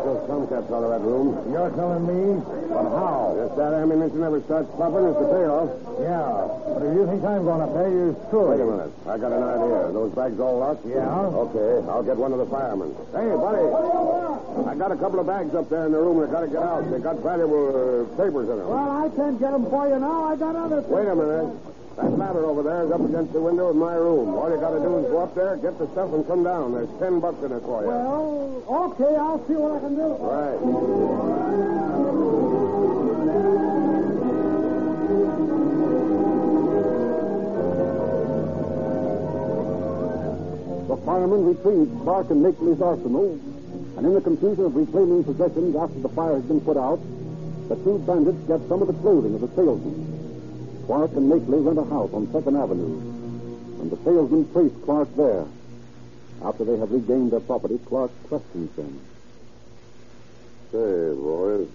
Those 0.04 0.22
tomcats 0.28 0.70
out 0.70 0.82
of 0.84 0.90
that 0.90 1.02
room. 1.04 1.36
You're 1.52 1.70
telling 1.76 2.04
me? 2.06 2.42
But 2.68 2.88
how? 2.90 3.36
If 3.40 3.56
that 3.56 3.72
ammunition 3.74 4.22
ever 4.22 4.40
starts 4.42 4.70
popping, 4.76 5.04
it's 5.10 5.18
the 5.18 5.28
payoff. 5.28 5.70
Yeah. 6.00 6.48
But 6.74 6.82
if 6.86 6.92
you 6.94 7.04
think 7.06 7.22
I'm 7.24 7.44
going 7.44 7.62
to 7.64 7.70
pay, 7.74 7.88
you 7.90 8.16
should. 8.30 8.48
Wait 8.50 8.60
a 8.60 8.68
minute. 8.68 8.92
I 9.06 9.14
got 9.18 9.32
an 9.32 9.42
idea. 9.42 9.76
Are 9.88 9.92
those 9.92 10.12
bags 10.14 10.38
all 10.40 10.58
locked? 10.58 10.86
Yeah? 10.86 11.04
Okay, 11.04 11.86
I'll 11.88 12.06
get 12.06 12.16
one 12.16 12.32
of 12.32 12.38
the 12.38 12.48
firemen. 12.48 12.94
Hey, 13.12 13.30
buddy. 13.34 13.66
I 14.66 14.74
got 14.74 14.92
a 14.92 14.96
couple 14.96 15.20
of 15.20 15.26
bags 15.26 15.54
up 15.54 15.68
there 15.68 15.86
in 15.86 15.92
the 15.92 15.98
room 15.98 16.20
that 16.20 16.30
got 16.30 16.42
to 16.42 16.48
get 16.48 16.62
out. 16.62 16.90
They 16.90 17.00
got 17.00 17.18
valuable 17.20 17.68
uh, 17.70 18.16
papers 18.16 18.48
in 18.48 18.56
them. 18.58 18.68
Well, 18.68 18.90
I 19.04 19.08
can't 19.14 19.38
get 19.38 19.52
them 19.52 19.68
for 19.68 19.88
you 19.88 19.98
now. 19.98 20.24
I 20.24 20.36
got 20.36 20.56
other 20.56 20.82
things. 20.82 20.92
Wait 20.92 21.08
a 21.08 21.14
minute. 21.14 21.52
That 22.00 22.16
ladder 22.16 22.46
over 22.46 22.62
there 22.62 22.86
is 22.86 22.92
up 22.92 23.04
against 23.04 23.34
the 23.34 23.40
window 23.42 23.68
of 23.68 23.76
my 23.76 23.92
room. 23.92 24.32
All 24.32 24.48
you 24.48 24.56
got 24.56 24.70
to 24.70 24.80
do 24.80 25.04
is 25.04 25.10
go 25.10 25.20
up 25.20 25.34
there, 25.34 25.56
get 25.58 25.78
the 25.78 25.86
stuff, 25.92 26.10
and 26.14 26.26
come 26.26 26.42
down. 26.42 26.72
There's 26.72 26.88
ten 26.98 27.20
bucks 27.20 27.44
in 27.44 27.52
it 27.52 27.60
for 27.60 27.82
you. 27.82 27.88
Well, 27.88 28.64
okay, 28.88 29.16
I'll 29.20 29.44
see 29.46 29.52
what 29.52 29.76
I 29.76 29.80
can 29.84 29.96
do. 30.00 30.08
Right. 30.16 30.56
The 40.88 40.96
firemen 41.04 41.44
retrieved 41.44 42.00
Clark 42.00 42.30
and 42.30 42.42
Makley's 42.42 42.80
arsenal, 42.80 43.38
and 43.98 44.06
in 44.06 44.14
the 44.14 44.22
confusion 44.22 44.64
of 44.64 44.74
reclaiming 44.74 45.22
possessions 45.24 45.76
after 45.76 46.00
the 46.00 46.08
fire 46.08 46.36
had 46.36 46.48
been 46.48 46.62
put 46.62 46.78
out, 46.78 46.98
the 47.68 47.76
two 47.84 47.98
bandits 48.06 48.40
get 48.48 48.66
some 48.68 48.80
of 48.80 48.88
the 48.88 48.94
clothing 48.94 49.34
of 49.34 49.42
the 49.42 49.48
salesman. 49.54 50.09
Clark 50.90 51.12
and 51.12 51.30
Makley 51.30 51.64
rent 51.64 51.78
a 51.78 51.84
house 51.84 52.10
on 52.12 52.26
Second 52.32 52.56
Avenue, 52.56 52.98
and 53.80 53.92
the 53.92 53.96
salesman 54.02 54.52
traced 54.52 54.74
Clark 54.82 55.06
there. 55.14 55.46
After 56.42 56.64
they 56.64 56.76
have 56.78 56.90
regained 56.90 57.30
their 57.30 57.38
property, 57.38 57.78
Clark 57.86 58.10
questions 58.26 58.74
them. 58.74 58.98
Say, 60.72 61.14
boys. 61.14 61.68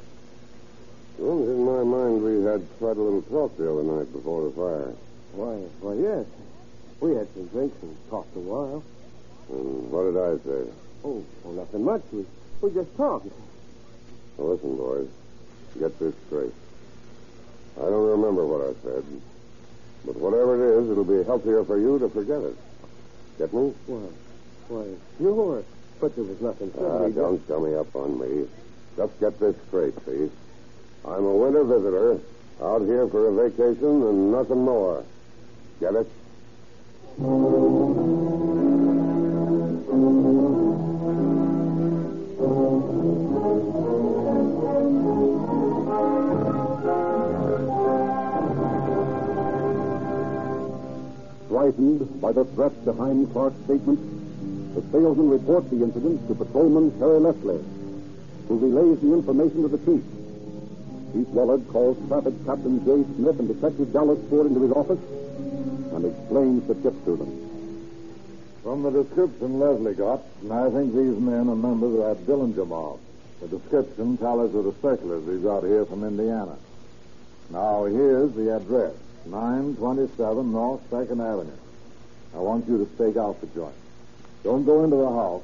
Runs 1.17 1.47
in 1.47 1.63
my 1.63 1.83
mind 1.83 2.23
we 2.23 2.43
had 2.43 2.67
quite 2.77 2.97
a 2.97 3.01
little 3.01 3.21
talk 3.21 3.55
the 3.55 3.71
other 3.71 3.83
night 3.83 4.11
before 4.11 4.49
the 4.49 4.51
fire. 4.51 4.93
Why, 5.31 5.63
why, 5.79 5.93
yes. 5.93 6.25
We 6.99 7.15
had 7.15 7.33
some 7.35 7.47
drinks 7.55 7.81
and 7.83 7.95
talked 8.09 8.35
a 8.35 8.39
while. 8.39 8.83
And 9.47 9.91
what 9.91 10.11
did 10.11 10.17
I 10.19 10.35
say? 10.43 10.69
Oh, 11.05 11.23
well, 11.45 11.53
nothing 11.53 11.85
much. 11.85 12.01
We, 12.11 12.25
we 12.59 12.73
just 12.73 12.93
talked. 12.97 13.27
Now, 14.37 14.43
listen, 14.43 14.75
boys. 14.75 15.07
Get 15.79 15.97
this 15.99 16.13
straight. 16.27 16.51
Remember 18.35 18.57
what 18.57 18.67
I 18.67 18.73
said. 18.83 19.03
But 20.05 20.15
whatever 20.17 20.59
it 20.59 20.83
is, 20.83 20.89
it'll 20.91 21.05
be 21.05 21.23
healthier 21.23 21.63
for 21.63 21.79
you 21.79 21.97
to 21.99 22.09
forget 22.09 22.41
it. 22.41 22.57
Get 23.37 23.53
me? 23.53 23.73
Why, 23.87 24.09
why, 24.67 24.85
sure. 25.17 25.63
But 26.01 26.15
there 26.15 26.25
was 26.25 26.41
nothing. 26.41 26.71
Ah, 26.77 27.07
don't 27.07 27.47
dummy 27.47 27.75
up 27.75 27.95
on 27.95 28.19
me. 28.19 28.45
Just 28.97 29.19
get 29.19 29.39
this 29.39 29.55
straight, 29.67 29.93
see? 30.05 30.29
I'm 31.05 31.25
a 31.25 31.35
winter 31.35 31.63
visitor, 31.63 32.19
out 32.61 32.81
here 32.81 33.07
for 33.07 33.27
a 33.29 33.49
vacation 33.49 34.03
and 34.03 34.31
nothing 34.31 34.63
more. 34.63 35.03
Get 35.79 35.95
it? 35.95 36.07
Frightened 51.65 52.21
by 52.21 52.31
the 52.31 52.45
threat 52.53 52.85
behind 52.85 53.33
Clark's 53.33 53.57
statement, 53.63 53.97
the 54.75 54.83
salesman 54.91 55.31
reports 55.31 55.67
the 55.71 55.81
incident 55.81 56.27
to 56.27 56.35
Patrolman 56.35 56.91
Terry 56.99 57.19
Leslie, 57.19 57.63
who 58.47 58.59
relays 58.59 59.01
the 59.01 59.11
information 59.11 59.63
to 59.63 59.69
the 59.69 59.79
chief. 59.79 60.03
Chief 61.11 61.27
Wollard 61.33 61.67
calls 61.69 61.97
Traffic 62.07 62.35
Captain 62.45 62.85
Jay 62.85 63.01
Smith 63.15 63.39
and 63.39 63.47
Detective 63.47 63.91
Dallas 63.91 64.19
Ford 64.29 64.45
into 64.45 64.61
his 64.61 64.73
office 64.73 64.99
and 65.95 66.05
explains 66.05 66.67
the 66.67 66.75
tip 66.75 66.93
to 67.05 67.17
them. 67.17 67.33
From 68.61 68.83
the 68.83 68.91
description 68.91 69.57
Leslie 69.57 69.95
got, 69.95 70.21
I 70.51 70.69
think 70.69 70.93
these 70.93 71.17
men 71.17 71.49
are 71.49 71.55
members 71.55 71.97
of 71.97 72.05
that 72.05 72.27
Dillinger 72.27 72.67
mob. 72.67 72.99
The 73.41 73.47
description 73.47 74.17
tallies 74.17 74.51
with 74.51 74.65
the 74.65 74.73
speculative 74.73 75.25
we 75.25 75.41
got 75.41 75.63
here 75.63 75.87
from 75.87 76.03
Indiana. 76.03 76.57
Now, 77.49 77.85
here's 77.85 78.33
the 78.33 78.55
address 78.55 78.93
927 79.25 80.51
North 80.51 80.81
2nd 80.91 81.19
Avenue. 81.19 81.51
I 82.35 82.37
want 82.37 82.67
you 82.67 82.77
to 82.77 82.95
stake 82.95 83.17
out 83.17 83.41
the 83.41 83.47
joint. 83.47 83.75
Don't 84.43 84.65
go 84.65 84.83
into 84.83 84.97
the 84.97 85.09
house. 85.09 85.43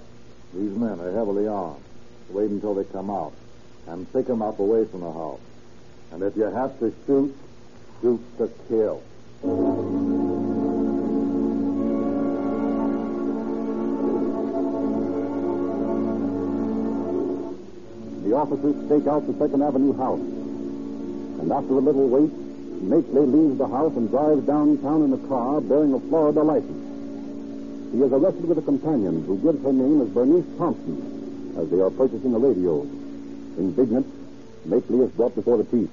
These 0.53 0.75
men 0.77 0.99
are 0.99 1.11
heavily 1.11 1.47
armed. 1.47 1.83
Wait 2.29 2.51
until 2.51 2.75
they 2.75 2.83
come 2.83 3.09
out 3.09 3.33
and 3.87 4.11
pick 4.13 4.27
them 4.27 4.41
up 4.41 4.59
away 4.59 4.85
from 4.85 5.01
the 5.01 5.11
house. 5.11 5.39
And 6.11 6.21
if 6.21 6.35
you 6.35 6.43
have 6.43 6.77
to 6.79 6.93
shoot, 7.07 7.35
shoot 8.01 8.21
to 8.37 8.49
kill. 8.67 9.01
The 18.23 18.35
officers 18.35 18.85
stake 18.85 19.07
out 19.07 19.25
the 19.25 19.33
Second 19.39 19.63
Avenue 19.63 19.97
house. 19.97 20.19
And 20.19 21.51
after 21.51 21.73
a 21.73 21.79
little 21.79 22.07
wait, 22.07 22.31
Makley 22.81 23.31
leaves 23.31 23.57
the 23.59 23.67
house 23.67 23.95
and 23.95 24.09
drives 24.09 24.45
downtown 24.47 25.03
in 25.03 25.13
a 25.13 25.27
car 25.27 25.61
bearing 25.61 25.93
a 25.93 25.99
Florida 25.99 26.41
license. 26.41 27.93
He 27.93 28.01
is 28.01 28.11
arrested 28.11 28.45
with 28.45 28.57
a 28.57 28.61
companion 28.61 29.23
who 29.25 29.37
gives 29.37 29.63
her 29.63 29.71
name 29.71 30.01
as 30.01 30.09
Bernice 30.09 30.45
Thompson 30.57 31.53
as 31.57 31.69
they 31.69 31.79
are 31.79 31.91
purchasing 31.91 32.33
a 32.33 32.39
radio. 32.39 32.81
Indignant, 33.57 34.07
Makley 34.67 35.05
is 35.05 35.11
brought 35.11 35.35
before 35.35 35.57
the 35.57 35.65
chief. 35.65 35.89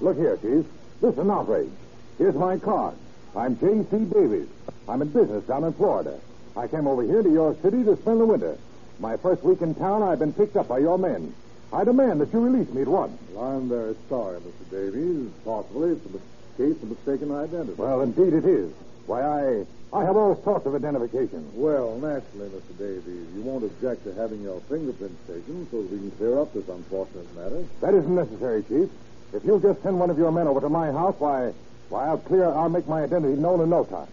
Look 0.00 0.16
here, 0.16 0.36
Chief. 0.38 0.66
This 1.00 1.12
is 1.12 1.18
an 1.18 1.30
outrage. 1.30 1.70
Here's 2.18 2.34
my 2.34 2.58
card. 2.58 2.94
I'm 3.36 3.58
J.C. 3.58 3.96
Davies. 4.06 4.48
I'm 4.88 5.02
in 5.02 5.08
business 5.08 5.44
down 5.44 5.64
in 5.64 5.72
Florida. 5.74 6.18
I 6.56 6.66
came 6.66 6.86
over 6.86 7.02
here 7.02 7.22
to 7.22 7.30
your 7.30 7.54
city 7.62 7.84
to 7.84 7.96
spend 7.96 8.20
the 8.20 8.26
winter. 8.26 8.58
My 8.98 9.16
first 9.16 9.42
week 9.42 9.60
in 9.60 9.74
town, 9.74 10.02
I've 10.02 10.18
been 10.18 10.32
picked 10.32 10.56
up 10.56 10.68
by 10.68 10.78
your 10.78 10.98
men. 10.98 11.34
I 11.74 11.82
demand 11.82 12.20
that 12.20 12.32
you 12.32 12.38
release 12.38 12.72
me 12.72 12.82
at 12.82 12.88
once. 12.88 13.18
Well, 13.32 13.44
I'm 13.44 13.68
very 13.68 13.96
sorry, 14.08 14.38
Mr. 14.38 14.70
Davies. 14.70 15.28
Possibly 15.44 15.90
it's 15.90 16.06
a 16.06 16.56
case 16.56 16.80
of 16.80 16.88
mistaken 16.88 17.32
identity. 17.32 17.72
Well, 17.72 18.00
indeed 18.02 18.32
it 18.32 18.44
is. 18.44 18.70
Why, 19.06 19.22
I 19.22 19.66
I 19.92 20.04
have 20.04 20.16
all 20.16 20.40
sorts 20.42 20.66
of 20.66 20.74
identification. 20.76 21.50
Well, 21.54 21.98
naturally, 21.98 22.48
Mr. 22.48 22.78
Davies, 22.78 23.26
you 23.34 23.42
won't 23.42 23.64
object 23.64 24.04
to 24.04 24.14
having 24.14 24.42
your 24.42 24.60
fingerprints 24.62 25.20
taken 25.26 25.66
so 25.70 25.82
that 25.82 25.90
we 25.90 25.98
can 25.98 26.10
clear 26.12 26.38
up 26.40 26.52
this 26.52 26.68
unfortunate 26.68 27.34
matter. 27.36 27.64
That 27.80 27.94
isn't 27.94 28.14
necessary, 28.14 28.62
Chief. 28.64 28.88
If 29.32 29.44
you'll 29.44 29.60
just 29.60 29.82
send 29.82 29.98
one 29.98 30.10
of 30.10 30.18
your 30.18 30.30
men 30.30 30.46
over 30.46 30.60
to 30.60 30.68
my 30.68 30.92
house, 30.92 31.16
why, 31.18 31.52
why, 31.88 32.06
I'll 32.06 32.18
clear, 32.18 32.44
I'll 32.44 32.68
make 32.68 32.86
my 32.86 33.02
identity 33.02 33.34
known 33.34 33.60
in 33.60 33.70
no 33.70 33.84
time. 33.84 34.08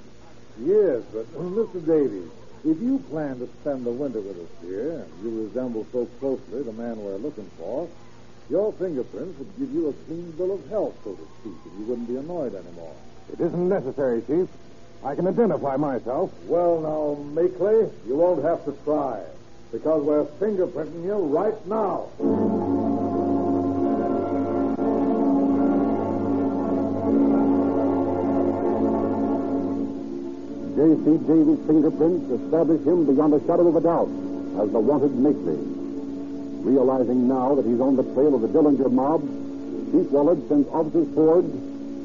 Yes, 0.60 1.04
but 1.14 1.32
Mr. 1.38 1.86
Davies, 1.86 2.30
if 2.64 2.82
you 2.82 3.00
plan 3.10 3.40
to 3.40 3.50
spend 3.62 3.86
the 3.86 3.92
winter 3.92 4.22
with 4.22 4.38
us 4.38 4.50
here, 4.62 4.92
and 5.04 5.24
you 5.24 5.44
resemble 5.46 5.86
so 5.92 6.06
closely 6.20 6.62
the 6.64 6.74
man 6.74 6.98
we're 7.04 7.18
looking 7.18 7.50
for, 7.58 7.90
your 8.50 8.74
fingerprints 8.74 9.38
would 9.40 9.58
give 9.58 9.74
you 9.74 9.90
a 9.90 9.94
clean 10.06 10.32
bill 10.32 10.54
of 10.54 10.70
health, 10.70 10.96
so 11.04 11.14
to 11.14 11.28
speak, 11.40 11.54
and 11.66 11.80
you 11.80 11.86
wouldn't 11.86 12.08
be 12.08 12.18
annoyed 12.18 12.54
anymore. 12.54 12.94
It 13.32 13.40
isn't 13.40 13.70
necessary, 13.70 14.22
Chief. 14.28 14.48
I 15.04 15.16
can 15.16 15.26
identify 15.28 15.78
myself. 15.78 16.32
Well, 16.46 16.82
now, 16.82 17.42
Makley, 17.42 17.92
you 18.06 18.16
won't 18.16 18.44
have 18.44 18.64
to 18.66 18.74
try, 18.84 19.24
because 19.72 20.04
we're 20.04 20.26
fingerprinting 20.40 21.04
you 21.06 21.16
right 21.16 21.66
now. 21.66 22.10
J.C. 30.82 31.06
Davies' 31.30 31.62
fingerprints 31.68 32.26
establish 32.42 32.82
him 32.82 33.06
beyond 33.06 33.36
a 33.36 33.40
shadow 33.46 33.68
of 33.68 33.76
a 33.76 33.82
doubt 33.82 34.10
as 34.58 34.72
the 34.74 34.80
wanted 34.82 35.12
Makley. 35.14 35.62
Realizing 36.66 37.28
now 37.28 37.54
that 37.54 37.68
he's 37.70 37.80
on 37.80 37.96
the 37.96 38.02
trail 38.18 38.34
of 38.34 38.42
the 38.42 38.48
Dillinger 38.48 38.92
mob, 38.92 39.22
Chief 39.92 40.10
Wollard 40.10 40.42
sends 40.50 40.68
officers 40.70 41.06
Ford, 41.14 41.46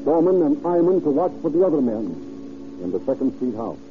Dorman, 0.05 0.43
and 0.43 0.57
Eyman 0.57 1.01
to 1.01 1.09
watch 1.09 1.31
for 1.41 1.49
the 1.49 1.65
other 1.65 1.81
men 1.81 2.05
in 2.83 2.91
the 2.91 2.99
Second 2.99 3.35
Street 3.37 3.55
house. 3.55 3.81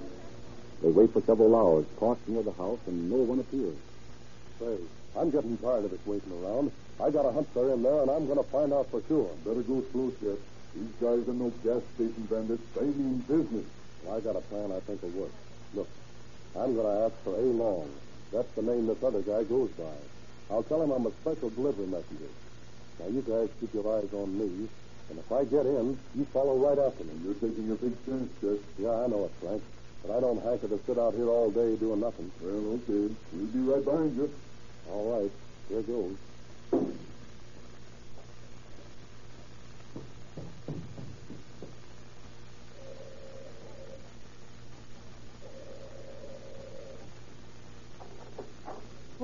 They 0.82 0.90
wait 0.92 1.12
for 1.12 1.20
several 1.22 1.56
hours, 1.56 1.84
parked 1.98 2.28
near 2.28 2.44
the 2.44 2.52
house, 2.52 2.78
and 2.86 3.10
no 3.10 3.16
one 3.16 3.40
appears. 3.40 3.74
Say, 4.60 4.78
I'm 5.18 5.30
getting 5.32 5.58
tired 5.58 5.84
of 5.84 5.90
this 5.90 6.06
waiting 6.06 6.30
around. 6.44 6.70
I 7.02 7.10
got 7.10 7.26
a 7.26 7.32
hunch 7.32 7.48
they're 7.54 7.74
in 7.74 7.82
there, 7.82 8.02
and 8.02 8.10
I'm 8.10 8.26
going 8.26 8.38
to 8.38 8.48
find 8.54 8.72
out 8.72 8.88
for 8.92 9.02
sure. 9.08 9.34
Better 9.44 9.62
go 9.62 9.82
slow, 9.90 10.12
Chet. 10.22 10.38
These 10.78 10.94
guys 11.02 11.26
are 11.26 11.34
no 11.34 11.50
gas 11.64 11.82
station 11.96 12.22
bandits. 12.30 12.62
They 12.78 12.86
mean 12.86 13.18
business. 13.26 13.66
I 14.10 14.20
got 14.20 14.36
a 14.36 14.40
plan 14.40 14.72
I 14.72 14.80
think 14.80 15.02
will 15.02 15.10
work. 15.10 15.32
Look, 15.74 15.88
I'm 16.56 16.74
going 16.74 16.86
to 16.86 17.04
ask 17.04 17.14
for 17.24 17.34
A. 17.34 17.42
Long. 17.42 17.90
That's 18.32 18.50
the 18.54 18.62
name 18.62 18.86
this 18.86 19.02
other 19.02 19.22
guy 19.22 19.44
goes 19.44 19.70
by. 19.70 19.96
I'll 20.50 20.62
tell 20.62 20.82
him 20.82 20.90
I'm 20.90 21.06
a 21.06 21.12
special 21.22 21.50
delivery 21.50 21.86
messenger. 21.86 22.30
Now, 22.98 23.08
you 23.08 23.22
guys 23.22 23.48
keep 23.60 23.74
your 23.74 23.98
eyes 23.98 24.08
on 24.12 24.38
me, 24.38 24.68
and 25.10 25.18
if 25.18 25.30
I 25.30 25.44
get 25.44 25.66
in, 25.66 25.98
you 26.14 26.24
follow 26.32 26.56
right 26.56 26.78
after 26.78 27.04
me. 27.04 27.12
You're 27.24 27.34
taking 27.34 27.70
a 27.70 27.74
big 27.74 27.94
chance, 28.06 28.30
Chet. 28.40 28.58
Yeah, 28.78 28.90
I 28.90 29.06
know 29.06 29.24
it, 29.24 29.32
Frank. 29.40 29.62
But 30.02 30.16
I 30.16 30.20
don't 30.20 30.42
hanker 30.42 30.68
to 30.68 30.80
sit 30.86 30.98
out 30.98 31.14
here 31.14 31.28
all 31.28 31.50
day 31.50 31.76
doing 31.76 32.00
nothing. 32.00 32.30
Well, 32.40 32.80
okay. 32.88 33.14
We'll 33.32 33.46
be 33.46 33.58
right 33.58 33.84
behind 33.84 34.16
you. 34.16 34.32
All 34.90 35.20
right. 35.20 35.32
Here 35.68 35.82
goes. 35.82 36.16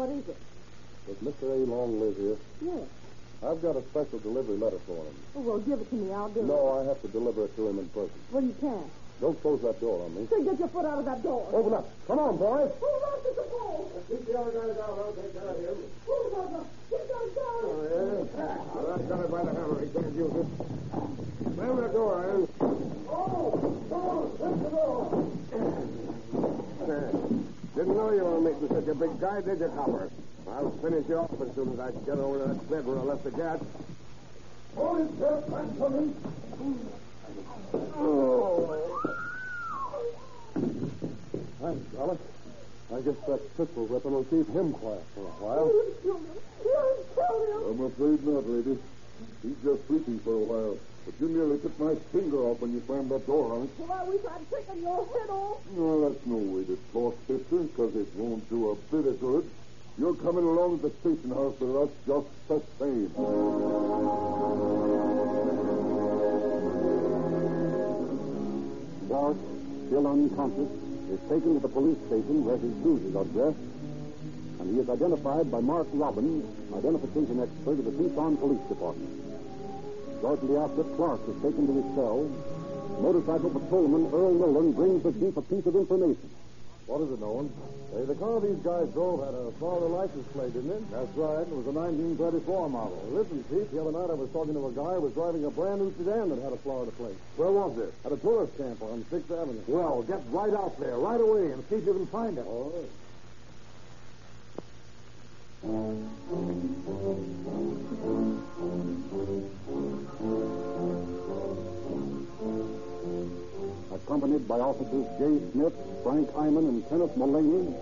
What 0.03 0.11
is 0.19 0.27
it? 0.27 0.41
Does 1.07 1.23
Mr. 1.23 1.47
A. 1.47 1.63
Long 1.63 2.01
live 2.03 2.17
here? 2.19 2.35
Yes. 2.59 2.91
I've 3.39 3.63
got 3.63 3.79
a 3.79 3.83
special 3.95 4.19
delivery 4.19 4.59
letter 4.59 4.83
for 4.83 4.99
him. 4.99 5.15
Oh, 5.37 5.47
well, 5.47 5.59
give 5.63 5.79
it 5.79 5.89
to 5.91 5.95
me. 5.95 6.13
I'll 6.13 6.29
do 6.29 6.41
it. 6.41 6.47
No, 6.51 6.83
I 6.83 6.83
have 6.91 7.01
to 7.03 7.09
deliver 7.15 7.45
it 7.45 7.55
to 7.55 7.69
him 7.69 7.79
in 7.79 7.87
person. 7.95 8.19
Well, 8.33 8.43
you 8.43 8.51
can't. 8.59 8.91
Don't 9.21 9.41
close 9.41 9.63
that 9.63 9.79
door 9.79 10.03
on 10.03 10.11
me. 10.19 10.27
Say, 10.27 10.43
get 10.43 10.59
your 10.59 10.67
foot 10.75 10.87
out 10.87 10.99
of 10.99 11.05
that 11.05 11.23
door. 11.23 11.47
Open 11.55 11.75
up. 11.75 11.87
Come 12.09 12.19
on, 12.19 12.35
boys. 12.35 12.75
Hold 12.83 13.03
on 13.15 13.19
to 13.23 13.31
the 13.31 13.47
pole. 13.47 14.03
Keep 14.11 14.27
the 14.27 14.35
other 14.43 14.51
guy 14.51 14.75
down. 14.75 14.91
I'll 14.91 15.15
take 15.15 15.39
care 15.39 15.47
of 15.47 15.63
him. 15.63 15.79
Who 16.03 16.15
Hold 16.35 16.51
on. 16.51 16.67
Get 16.91 17.07
down, 17.07 17.27
down. 17.39 17.63
Oh, 17.63 18.27
well, 18.75 18.91
I 18.91 18.99
got 19.07 19.23
it 19.23 19.31
by 19.31 19.39
the 19.47 19.55
hammer. 19.55 19.87
He 19.87 19.91
can't 19.95 20.15
use 20.19 20.35
it. 20.35 20.51
Slam 21.55 21.79
the 21.79 21.87
door, 21.95 22.27
eh? 22.27 22.67
oh, 23.07 23.55
Iron. 25.55 25.99
Didn't 27.83 27.97
know 27.97 28.13
you 28.13 28.23
were 28.23 28.41
making 28.41 28.69
such 28.69 28.87
a 28.87 28.95
big 28.95 29.21
guy, 29.21 29.41
did 29.41 29.59
you, 29.59 29.67
Copper? 29.75 30.09
I'll 30.47 30.71
finish 30.71 31.09
you 31.09 31.17
off 31.17 31.33
as 31.43 31.53
soon 31.57 31.73
as 31.73 31.81
I 31.81 31.91
get 32.07 32.17
over 32.17 32.39
to 32.39 32.55
that 32.55 32.71
bed 32.71 32.87
where 32.87 32.97
I 32.97 33.03
left 33.03 33.25
the 33.25 33.33
gat. 33.33 33.61
Hold 34.77 35.01
it, 35.01 35.19
sir. 35.19 35.43
I'm 35.51 35.77
coming. 35.77 36.15
Oh, 37.99 39.01
Thanks, 41.61 41.95
Alice. 41.99 42.21
I 42.95 43.01
guess 43.01 43.17
that 43.27 43.57
pistol 43.57 43.87
weapon 43.87 44.13
will 44.13 44.25
keep 44.31 44.49
him 44.55 44.73
quiet 44.75 45.03
for 45.17 45.27
a 45.27 45.35
while. 45.43 45.67
You 45.67 45.97
killed 46.05 46.23
him. 46.23 46.39
You 46.63 47.05
killed 47.17 47.49
him. 47.51 47.81
I'm 47.81 47.87
afraid 47.91 48.25
not, 48.25 48.47
lady. 48.47 48.79
He's 49.43 49.59
just 49.65 49.87
sleeping 49.89 50.21
for 50.21 50.35
a 50.35 50.39
while. 50.39 50.79
But 51.05 51.15
you 51.21 51.29
nearly 51.29 51.59
took 51.59 51.79
my 51.81 51.95
finger 52.13 52.39
off 52.39 52.61
when 52.61 52.73
you 52.73 52.83
slammed 52.87 53.11
that 53.11 53.27
door 53.27 53.53
on 53.53 53.63
it. 53.65 53.71
Why, 53.79 54.05
we 54.05 54.19
tried 54.19 54.47
taking 54.51 54.83
your 54.83 55.05
head 55.07 55.31
off. 55.31 55.59
No, 55.75 56.09
that's 56.09 56.27
no 56.27 56.37
way 56.37 56.65
to 56.65 56.79
talk, 56.93 57.19
sister, 57.27 57.59
because 57.59 57.97
it 57.97 58.07
won't 58.15 58.49
do 58.49 58.71
a 58.71 58.77
bit 58.95 59.07
of 59.07 59.21
good. 59.21 59.51
You're 59.99 60.15
coming 60.15 60.45
along 60.45 60.79
to 60.81 60.89
the 60.89 60.95
station 61.01 61.31
house 61.31 61.59
with 61.59 61.77
us 61.77 61.91
just 62.07 62.29
the 62.49 62.63
same. 62.79 63.09
Bart, 69.11 69.37
still 69.87 70.07
unconscious, 70.07 70.71
is 71.11 71.21
taken 71.29 71.55
to 71.55 71.61
the 71.61 71.69
police 71.69 71.99
station 72.07 72.45
where 72.47 72.57
his 72.57 72.73
bruises 72.81 73.15
are 73.17 73.25
dressed, 73.25 73.59
and 74.61 74.71
he 74.73 74.81
is 74.81 74.89
identified 74.89 75.51
by 75.51 75.61
Mark 75.61 75.89
Robbins, 75.93 76.47
identification 76.73 77.43
expert 77.43 77.79
of 77.79 77.85
the 77.85 77.91
Tucson 77.91 78.37
Police 78.39 78.63
Department. 78.69 79.32
Shortly 80.23 80.57
after, 80.57 80.85
Clark 80.95 81.21
is 81.27 81.35
taken 81.43 81.67
to 81.67 81.75
his 81.83 81.89
cell. 81.99 82.31
Motorcycle 83.03 83.51
patrolman 83.51 84.07
Earl 84.15 84.35
Nolan 84.39 84.71
brings 84.71 85.03
the 85.03 85.11
chief 85.19 85.37
a 85.37 85.43
piece 85.43 85.67
of 85.67 85.75
information. 85.75 86.31
What 86.87 87.03
is 87.03 87.11
it, 87.11 87.19
Nolan? 87.19 87.51
Hey, 87.91 88.05
the 88.07 88.15
car 88.15 88.39
these 88.39 88.63
guys 88.63 88.87
drove 88.95 89.27
had 89.27 89.35
a 89.35 89.51
Florida 89.59 89.91
license 89.91 90.27
plate, 90.31 90.55
didn't 90.55 90.71
it? 90.71 90.91
That's 90.95 91.11
right. 91.19 91.43
It 91.43 91.51
was 91.51 91.67
a 91.67 91.75
1934 91.75 92.71
model. 92.71 93.03
Listen, 93.11 93.43
Chief, 93.51 93.67
the 93.75 93.83
other 93.83 93.91
night 93.91 94.11
I 94.11 94.15
was 94.15 94.31
talking 94.31 94.55
to 94.55 94.63
a 94.63 94.71
guy 94.71 94.95
who 94.95 95.11
was 95.11 95.15
driving 95.19 95.43
a 95.45 95.51
brand 95.51 95.83
new 95.83 95.91
sedan 95.99 96.31
that 96.31 96.39
had 96.39 96.55
a 96.55 96.61
Florida 96.63 96.95
plate. 96.95 97.19
Where 97.35 97.51
was 97.51 97.75
it? 97.83 97.91
At 98.07 98.15
a 98.15 98.19
tourist 98.23 98.55
camp 98.57 98.79
on 98.83 99.03
6th 99.11 99.27
Avenue. 99.27 99.67
Well, 99.67 100.07
get 100.07 100.23
right 100.31 100.55
out 100.55 100.79
there, 100.79 101.03
right 101.03 101.21
away, 101.21 101.51
and 101.51 101.67
see 101.67 101.83
if 101.83 101.85
you 101.85 101.99
can 101.99 102.07
find 102.07 102.39
it. 102.39 102.47
All 102.47 102.71
right. 102.71 102.91
Accompanied 113.93 114.49
by 114.49 114.59
officers 114.59 115.07
Jay 115.19 115.39
Smith, 115.53 115.73
Frank 116.03 116.29
Eyman, 116.33 116.69
and 116.69 116.89
Kenneth 116.89 117.17
Mullaney, 117.17 117.73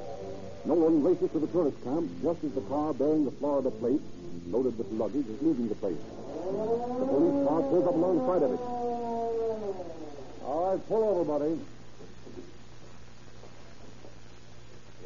one 0.65 1.03
races 1.03 1.31
to 1.33 1.39
the 1.39 1.47
tourist 1.47 1.83
camp 1.83 2.11
just 2.23 2.45
as 2.45 2.53
the 2.53 2.61
car 2.63 2.93
bearing 2.93 3.25
the 3.25 3.31
Florida 3.31 3.71
plate, 3.71 4.03
loaded 4.49 4.77
with 4.77 4.93
luggage, 4.93 5.27
is 5.27 5.41
leaving 5.41 5.69
the 5.69 5.75
place. 5.77 5.97
The 5.97 7.07
police 7.07 7.49
car 7.49 7.63
pulls 7.63 7.89
up 7.89 7.95
alongside 7.95 8.43
of 8.43 8.53
it. 8.53 8.61
All 10.45 10.71
right, 10.71 10.87
pull 10.87 11.03
over, 11.03 11.25
buddy. 11.25 11.59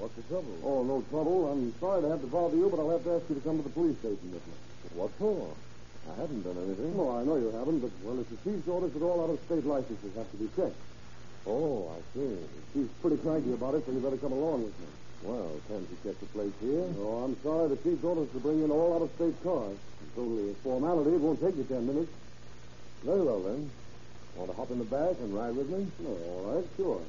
What's 0.05 0.21
the 0.21 0.29
trouble? 0.29 0.53
Oh, 0.61 0.85
no 0.85 1.01
trouble. 1.09 1.49
I'm 1.49 1.73
sorry 1.81 2.05
to 2.05 2.13
have 2.13 2.21
to 2.21 2.29
bother 2.29 2.61
you, 2.61 2.69
but 2.69 2.77
I'll 2.77 2.93
have 2.93 3.09
to 3.09 3.17
ask 3.17 3.25
you 3.25 3.37
to 3.37 3.41
come 3.41 3.57
to 3.57 3.65
the 3.65 3.73
police 3.73 3.97
station 4.05 4.37
with 4.37 4.45
me. 4.45 4.53
What 5.01 5.09
for? 5.17 5.49
I 6.13 6.21
haven't 6.21 6.45
done 6.45 6.61
anything. 6.61 6.93
No, 6.93 7.17
I 7.17 7.25
know 7.25 7.41
you 7.41 7.49
haven't, 7.57 7.81
but, 7.81 7.89
well, 8.05 8.21
it's 8.21 8.29
the 8.29 8.37
chief's 8.45 8.69
orders 8.69 8.93
that 8.93 9.01
all 9.01 9.25
out-of-state 9.25 9.65
licenses 9.65 10.13
have 10.13 10.29
to 10.29 10.37
be 10.37 10.53
checked. 10.53 10.77
Oh, 11.49 11.89
I 11.89 12.05
see. 12.13 12.37
Chief's 12.77 12.93
pretty 13.01 13.17
cranky 13.17 13.57
about 13.57 13.81
it, 13.81 13.89
so 13.89 13.97
you 13.97 14.05
better 14.05 14.21
come 14.21 14.37
along 14.37 14.69
with 14.69 14.77
me. 14.77 14.93
Well, 15.25 15.57
can't 15.73 15.89
you 15.89 15.97
check 16.05 16.21
the 16.21 16.29
place 16.37 16.53
here? 16.61 16.85
No, 17.01 17.25
I'm 17.25 17.41
sorry. 17.41 17.73
The 17.73 17.81
chief's 17.81 18.05
orders 18.05 18.29
to 18.37 18.41
bring 18.45 18.61
in 18.61 18.69
all 18.69 19.01
out-of-state 19.01 19.41
cars. 19.41 19.81
It's 20.05 20.19
only 20.21 20.53
a 20.53 20.55
formality. 20.61 21.17
It 21.17 21.21
won't 21.25 21.41
take 21.41 21.57
you 21.57 21.65
ten 21.65 21.89
minutes. 21.89 22.13
Very 23.09 23.25
well, 23.25 23.41
then. 23.41 23.73
Want 24.37 24.53
to 24.53 24.57
hop 24.57 24.69
in 24.69 24.77
the 24.77 24.85
back 24.85 25.17
and 25.25 25.33
ride 25.33 25.57
with 25.57 25.73
me? 25.73 25.89
Oh, 26.05 26.29
all 26.29 26.61
right, 26.61 26.69
sure. 26.77 27.01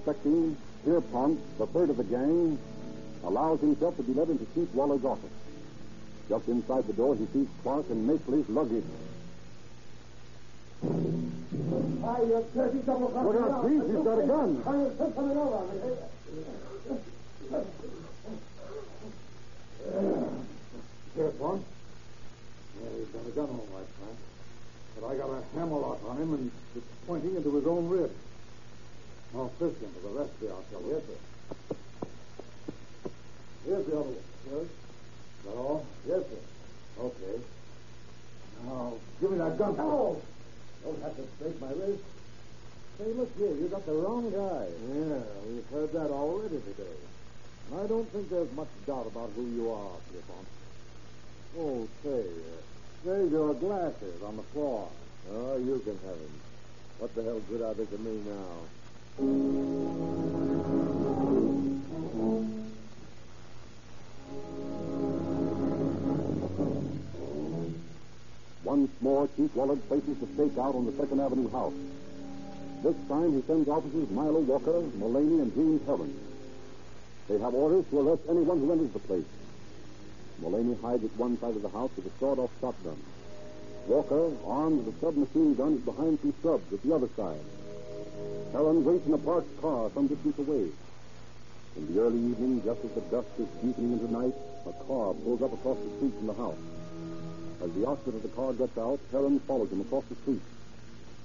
Unsuspecting, 0.00 0.56
Pierpont, 0.84 1.38
the 1.58 1.66
third 1.66 1.90
of 1.90 1.98
the 1.98 2.04
gang, 2.04 2.58
allows 3.22 3.60
himself 3.60 3.96
to 3.98 4.02
be 4.02 4.14
led 4.14 4.30
into 4.30 4.46
Chief 4.54 4.72
Wollard's 4.74 5.04
office. 5.04 5.30
Just 6.28 6.48
inside 6.48 6.86
the 6.86 6.94
door, 6.94 7.14
he 7.16 7.26
sees 7.34 7.48
Clark 7.62 7.90
and 7.90 8.08
Makley's 8.08 8.48
luggage. 8.48 8.84
Look 10.82 11.04
out, 13.42 13.68
Chief. 13.68 13.82
He's 13.84 14.04
got 14.04 14.18
a 14.18 14.26
gun. 14.26 14.62
Pierpont? 21.14 21.64
Yeah, 22.80 22.88
he's 22.96 23.08
got 23.08 23.26
a 23.26 23.30
gun 23.32 23.48
all 23.50 23.66
right, 23.74 23.88
Frank. 23.98 24.18
But 24.98 25.06
I 25.08 25.16
got 25.16 25.28
a 25.28 25.42
hammerlock 25.58 26.00
on 26.08 26.16
him, 26.16 26.34
and 26.34 26.50
it's 26.74 26.86
pointing 27.06 27.36
into 27.36 27.54
his 27.54 27.66
own 27.66 27.88
ribs. 27.90 28.14
I'll 29.34 29.48
fish 29.58 29.74
for 29.78 30.08
the 30.08 30.18
rest 30.18 30.32
of 30.34 30.40
the 30.40 30.52
outfit. 30.52 30.80
Yes, 30.88 31.02
sir. 31.06 31.76
Here's 33.64 33.86
the 33.86 33.92
other 33.92 34.10
one. 34.10 34.60
Is 34.60 34.68
that 35.44 35.54
all? 35.54 35.86
Yes, 36.08 36.20
sir. 36.20 37.02
Okay. 37.04 37.40
Now, 38.66 38.94
give 39.20 39.30
me 39.30 39.38
that 39.38 39.56
gun. 39.56 39.76
No! 39.76 40.20
Don't 40.84 41.02
have 41.02 41.16
to 41.16 41.22
break 41.38 41.60
my 41.60 41.68
wrist. 41.68 42.02
Say, 42.98 43.12
look 43.12 43.30
here, 43.38 43.54
you 43.54 43.68
got 43.68 43.86
the 43.86 43.92
wrong 43.92 44.30
guy. 44.30 44.66
Yeah, 44.92 45.22
we've 45.46 45.66
heard 45.70 45.92
that 45.92 46.10
already 46.10 46.60
today. 46.60 46.98
And 47.70 47.80
I 47.80 47.86
don't 47.86 48.10
think 48.12 48.28
there's 48.28 48.52
much 48.52 48.68
doubt 48.86 49.06
about 49.06 49.30
who 49.36 49.46
you 49.46 49.70
are, 49.70 49.92
Pierpont. 50.10 50.46
Oh, 51.58 51.88
say, 52.02 52.20
uh, 52.20 52.60
there's 53.04 53.30
your 53.30 53.54
glasses 53.54 54.22
on 54.22 54.36
the 54.36 54.42
floor. 54.54 54.88
Oh, 55.32 55.56
you 55.56 55.78
can 55.84 55.94
have 55.94 56.18
them. 56.18 56.40
What 56.98 57.14
the 57.14 57.22
hell 57.22 57.40
good 57.48 57.62
are 57.62 57.74
they 57.74 57.86
to 57.86 57.98
me 57.98 58.20
now? 58.26 58.79
Once 68.64 68.90
more, 69.00 69.28
Chief 69.36 69.54
Wollard 69.54 69.86
places 69.88 70.16
the 70.18 70.26
stakeout 70.26 70.74
on 70.74 70.86
the 70.86 70.92
Second 70.92 71.20
Avenue 71.20 71.50
house. 71.50 71.74
This 72.82 72.94
time, 73.08 73.34
he 73.34 73.42
sends 73.46 73.68
officers 73.68 74.08
Milo 74.10 74.40
Walker, 74.40 74.80
Mullaney, 74.96 75.40
and 75.40 75.54
James 75.54 75.84
Herron. 75.86 76.14
They 77.28 77.38
have 77.38 77.52
orders 77.52 77.84
to 77.90 78.00
arrest 78.00 78.22
anyone 78.28 78.60
who 78.60 78.72
enters 78.72 78.92
the 78.92 79.00
place. 79.00 79.24
Mullaney 80.40 80.76
hides 80.80 81.04
at 81.04 81.16
one 81.16 81.38
side 81.40 81.56
of 81.56 81.62
the 81.62 81.68
house 81.68 81.90
with 81.96 82.06
a 82.06 82.18
sawed-off 82.18 82.50
shotgun. 82.60 82.96
Walker, 83.86 84.30
armed 84.46 84.86
with 84.86 84.94
a 84.94 85.00
submachine 85.00 85.54
gun, 85.56 85.74
is 85.74 85.80
behind 85.80 86.22
two 86.22 86.32
shrubs 86.40 86.72
at 86.72 86.82
the 86.82 86.94
other 86.94 87.08
side. 87.16 87.40
Herron 88.52 88.84
waits 88.84 89.06
in 89.06 89.14
a 89.14 89.18
parked 89.18 89.60
car 89.60 89.90
some 89.94 90.06
distance 90.06 90.38
away. 90.38 90.68
In 91.76 91.94
the 91.94 92.00
early 92.00 92.18
evening, 92.18 92.62
just 92.64 92.84
as 92.84 92.90
the 92.92 93.00
dusk 93.02 93.28
is 93.38 93.46
deepening 93.62 93.92
into 93.92 94.10
night, 94.12 94.34
a 94.66 94.72
car 94.84 95.14
pulls 95.14 95.40
up 95.42 95.52
across 95.52 95.78
the 95.78 95.96
street 95.96 96.14
from 96.18 96.26
the 96.26 96.34
house. 96.34 96.58
As 97.62 97.72
the 97.72 97.86
occupant 97.86 98.16
of 98.16 98.22
the 98.22 98.36
car 98.36 98.52
gets 98.52 98.76
out, 98.76 98.98
Herron 99.12 99.38
follows 99.40 99.70
him 99.70 99.80
across 99.82 100.04
the 100.08 100.16
street. 100.16 100.42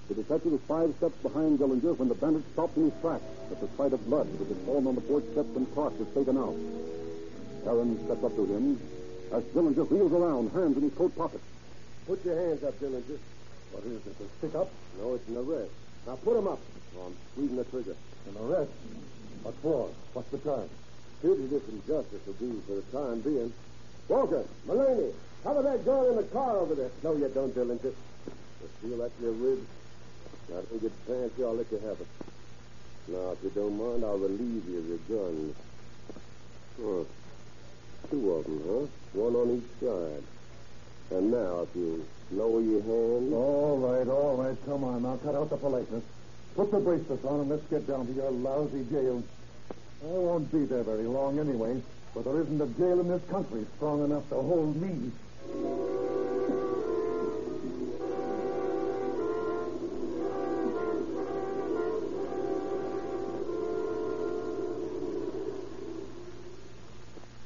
The 0.08 0.16
detective 0.16 0.52
was 0.52 0.62
five 0.68 0.94
steps 0.98 1.18
behind 1.24 1.58
Dillinger 1.58 1.98
when 1.98 2.10
the 2.10 2.16
bandit 2.16 2.44
stopped 2.54 2.78
in 2.78 2.92
his 2.92 3.02
tracks 3.02 3.26
at 3.52 3.60
the 3.60 3.68
sight 3.76 3.94
of 3.94 4.06
blood 4.06 4.28
which 4.38 4.50
had 4.50 4.58
fallen 4.66 4.86
on 4.86 4.94
the 4.94 5.02
porch 5.02 5.26
steps 5.32 5.50
and 5.56 5.66
Clark 5.74 5.98
was 5.98 6.08
taken 6.14 6.38
out. 6.38 6.54
Herron 7.66 7.98
steps 8.06 8.24
up 8.24 8.36
to 8.36 8.46
him 8.46 8.80
as 9.34 9.44
Dillinger 9.50 9.90
wheels 9.90 10.14
around, 10.14 10.52
hands 10.52 10.78
in 10.78 10.84
his 10.84 10.94
coat 10.94 11.16
pockets. 11.18 11.44
Put 12.06 12.24
your 12.24 12.38
hands 12.38 12.64
up, 12.64 12.78
Dillinger. 12.80 13.18
What 13.72 13.84
is 13.86 14.06
it, 14.06 14.16
a 14.22 14.28
stick 14.38 14.54
up? 14.54 14.70
No, 15.02 15.16
it's 15.16 15.28
an 15.28 15.38
arrest. 15.38 15.72
Now 16.06 16.16
put 16.18 16.38
him 16.38 16.48
up. 16.48 16.60
I'm 17.04 17.16
squeezing 17.34 17.58
the 17.58 17.64
trigger. 17.66 17.96
An 18.28 18.38
arrest? 18.42 18.72
What 19.44 19.56
for? 19.62 19.90
What's 20.14 20.30
the 20.30 20.38
charge? 20.40 20.70
Fugitive 21.22 21.64
from 21.64 21.82
justice 21.88 22.22
will 22.26 22.34
do 22.34 22.62
for 22.68 22.76
the 22.76 22.82
time 22.98 23.22
being. 23.22 23.54
Walker, 24.08 24.46
Mullaney, 24.66 25.14
cover 25.44 25.62
that 25.64 25.86
gun 25.86 26.06
in 26.08 26.16
the 26.18 26.24
car 26.24 26.58
over 26.58 26.76
there. 26.76 26.92
No, 27.04 27.16
you 27.16 27.28
don't, 27.30 27.54
Dillinger. 27.56 27.84
You 27.84 28.70
feel 28.82 28.98
that's 28.98 29.14
your 29.22 29.32
ribs? 29.32 29.68
Now, 30.50 30.62
don't 30.62 30.82
get 30.82 30.92
fancy. 31.08 31.44
I'll 31.44 31.56
let 31.56 31.72
you 31.72 31.80
have 31.80 32.00
it. 32.00 32.08
Now, 33.08 33.32
if 33.32 33.44
you 33.44 33.52
don't 33.54 33.78
mind, 33.78 34.04
I'll 34.04 34.18
relieve 34.18 34.68
you 34.68 34.78
of 34.80 34.88
your 34.88 34.98
guns. 35.10 35.56
Oh, 36.82 37.06
two 38.10 38.32
of 38.32 38.44
them, 38.46 38.62
huh? 38.66 39.20
One 39.20 39.36
on 39.36 39.58
each 39.58 39.80
side. 39.80 40.24
And 41.12 41.32
now, 41.32 41.62
if 41.62 41.76
you 41.76 42.06
lower 42.32 42.62
your 42.62 42.82
hands. 42.82 43.34
All 43.34 43.78
right, 43.78 44.08
all 44.08 44.38
right. 44.38 44.58
Come 44.66 44.84
on, 44.84 45.04
now 45.04 45.18
cut 45.24 45.36
out 45.36 45.50
the 45.50 45.58
politeness. 45.58 46.04
Put 46.56 46.72
the 46.72 46.80
bracelets 46.80 47.26
on 47.26 47.42
and 47.42 47.50
let's 47.50 47.68
get 47.70 47.86
down 47.86 48.08
to 48.08 48.14
your 48.14 48.32
lousy 48.32 48.86
jail. 48.90 49.22
I 50.02 50.06
won't 50.06 50.50
be 50.54 50.64
there 50.64 50.84
very 50.84 51.04
long 51.04 51.38
anyway, 51.38 51.82
but 52.14 52.24
there 52.24 52.40
isn't 52.40 52.62
a 52.62 52.68
jail 52.80 53.02
in 53.02 53.10
this 53.10 53.22
country 53.30 53.66
strong 53.76 54.06
enough 54.06 54.24
to 54.30 54.36
hold 54.36 54.82
me. 54.82 55.12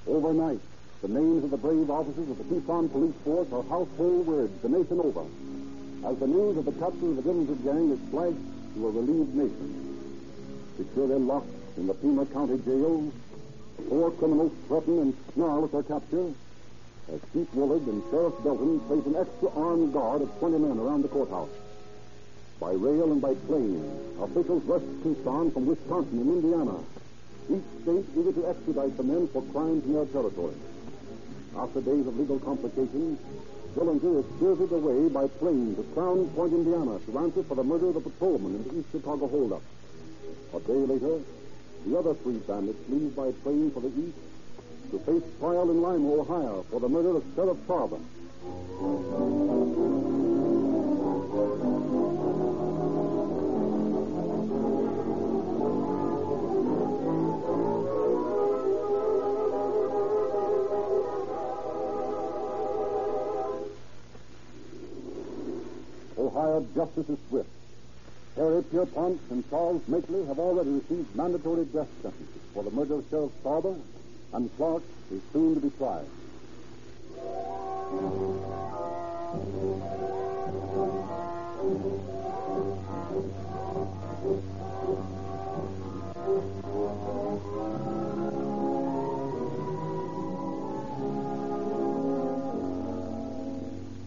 Overnight, 0.06 0.60
the 1.02 1.08
names 1.08 1.44
of 1.46 1.50
the 1.50 1.58
brave 1.58 1.90
officers 1.90 2.30
of 2.30 2.38
the 2.38 2.44
Tucson 2.44 2.90
police 2.90 3.16
force 3.24 3.48
are 3.52 3.64
household 3.64 4.28
words 4.28 4.62
the 4.62 4.70
nation 4.70 5.00
over. 5.00 5.26
As 6.06 6.20
the 6.20 6.28
news 6.28 6.58
of 6.58 6.66
the 6.66 6.74
capture 6.74 7.10
of 7.10 7.16
the 7.16 7.24
Dillinger 7.24 7.64
gang 7.64 7.90
is 7.90 8.00
flashed 8.12 8.38
to 8.76 8.88
a 8.88 8.92
relieved 8.92 9.36
nation. 9.36 10.00
Securely 10.78 11.20
locked 11.20 11.48
in 11.78 11.88
the 11.88 11.94
Pima 11.94 12.26
County 12.28 12.58
jail, 12.66 13.12
four 13.90 14.12
criminals 14.12 14.52
threaten 14.68 15.00
and 15.00 15.14
snarl 15.34 15.66
at 15.66 15.72
their 15.72 15.84
capture 15.84 16.34
as 17.14 17.20
Chief 17.34 17.48
Wollard 17.54 17.88
and 17.88 18.04
Sheriff 18.12 18.36
Belton 18.44 18.80
place 18.82 19.06
an 19.06 19.16
extra 19.16 19.50
armed 19.56 19.94
guard 19.94 20.22
of 20.22 20.30
20 20.40 20.60
men 20.60 20.78
around 20.78 21.02
the 21.02 21.08
courthouse. 21.08 21.50
By 22.60 22.72
rail 22.74 23.12
and 23.12 23.22
by 23.22 23.34
plane, 23.48 23.82
officials 24.22 24.64
rush 24.66 24.84
Tucson 25.02 25.52
from 25.52 25.66
Wisconsin 25.66 26.20
and 26.20 26.30
Indiana, 26.30 26.78
each 27.50 27.64
state 27.82 28.06
eager 28.16 28.34
to 28.34 28.48
extradite 28.50 28.98
the 28.98 29.04
men 29.04 29.28
for 29.30 29.42
crimes 29.54 29.84
in 29.86 29.94
their 29.94 30.06
territory. 30.06 30.54
After 31.58 31.82
days 31.82 32.06
of 32.06 32.20
legal 32.20 32.40
complications, 32.40 33.18
Dillinger 33.76 34.20
is 34.20 34.26
spirited 34.36 34.72
away 34.72 35.10
by 35.10 35.28
plane 35.28 35.76
to 35.76 35.84
Crown 35.94 36.28
Point, 36.30 36.54
Indiana, 36.54 37.00
to 37.06 37.20
answer 37.20 37.44
for 37.44 37.56
the 37.56 37.64
murder 37.64 37.88
of 37.90 37.94
the 37.96 38.02
patrolman 38.02 38.56
in 38.56 38.64
the 38.64 38.80
East 38.80 38.92
Chicago 38.92 39.28
holdup. 39.28 39.62
A 40.54 40.60
day 40.60 40.74
later, 40.74 41.20
the 41.86 41.98
other 41.98 42.14
three 42.16 42.40
bandits 42.40 42.80
leave 42.90 43.16
by 43.16 43.32
plane 43.44 43.72
for 43.72 43.82
the 43.82 43.90
east 43.90 44.18
to 44.92 45.00
face 45.00 45.24
trial 45.40 45.70
in 45.70 45.82
Lima, 45.82 46.14
Ohio, 46.14 46.66
for 46.72 46.80
the 46.80 46.90
murder 46.90 47.18
of 47.18 47.24
Sheriff 47.36 47.58
Sarber. 47.68 48.00
Justice 66.80 67.10
is 67.10 67.18
swift. 67.28 67.50
Harry 68.38 68.64
Pierpont 68.64 69.20
and 69.32 69.44
Charles 69.50 69.82
Makley 69.90 70.26
have 70.30 70.40
already 70.40 70.70
received 70.70 71.14
mandatory 71.14 71.66
death 71.66 71.90
sentences 72.02 72.42
for 72.54 72.64
the 72.64 72.72
murder 72.72 72.94
of 72.94 73.06
Sheriff 73.10 73.32
Sarber, 73.44 73.76
and 74.32 74.50
Clark 74.56 74.82
is 75.12 75.22
soon 75.34 75.56
to 75.56 75.60
be 75.60 75.70
tried. 75.72 76.06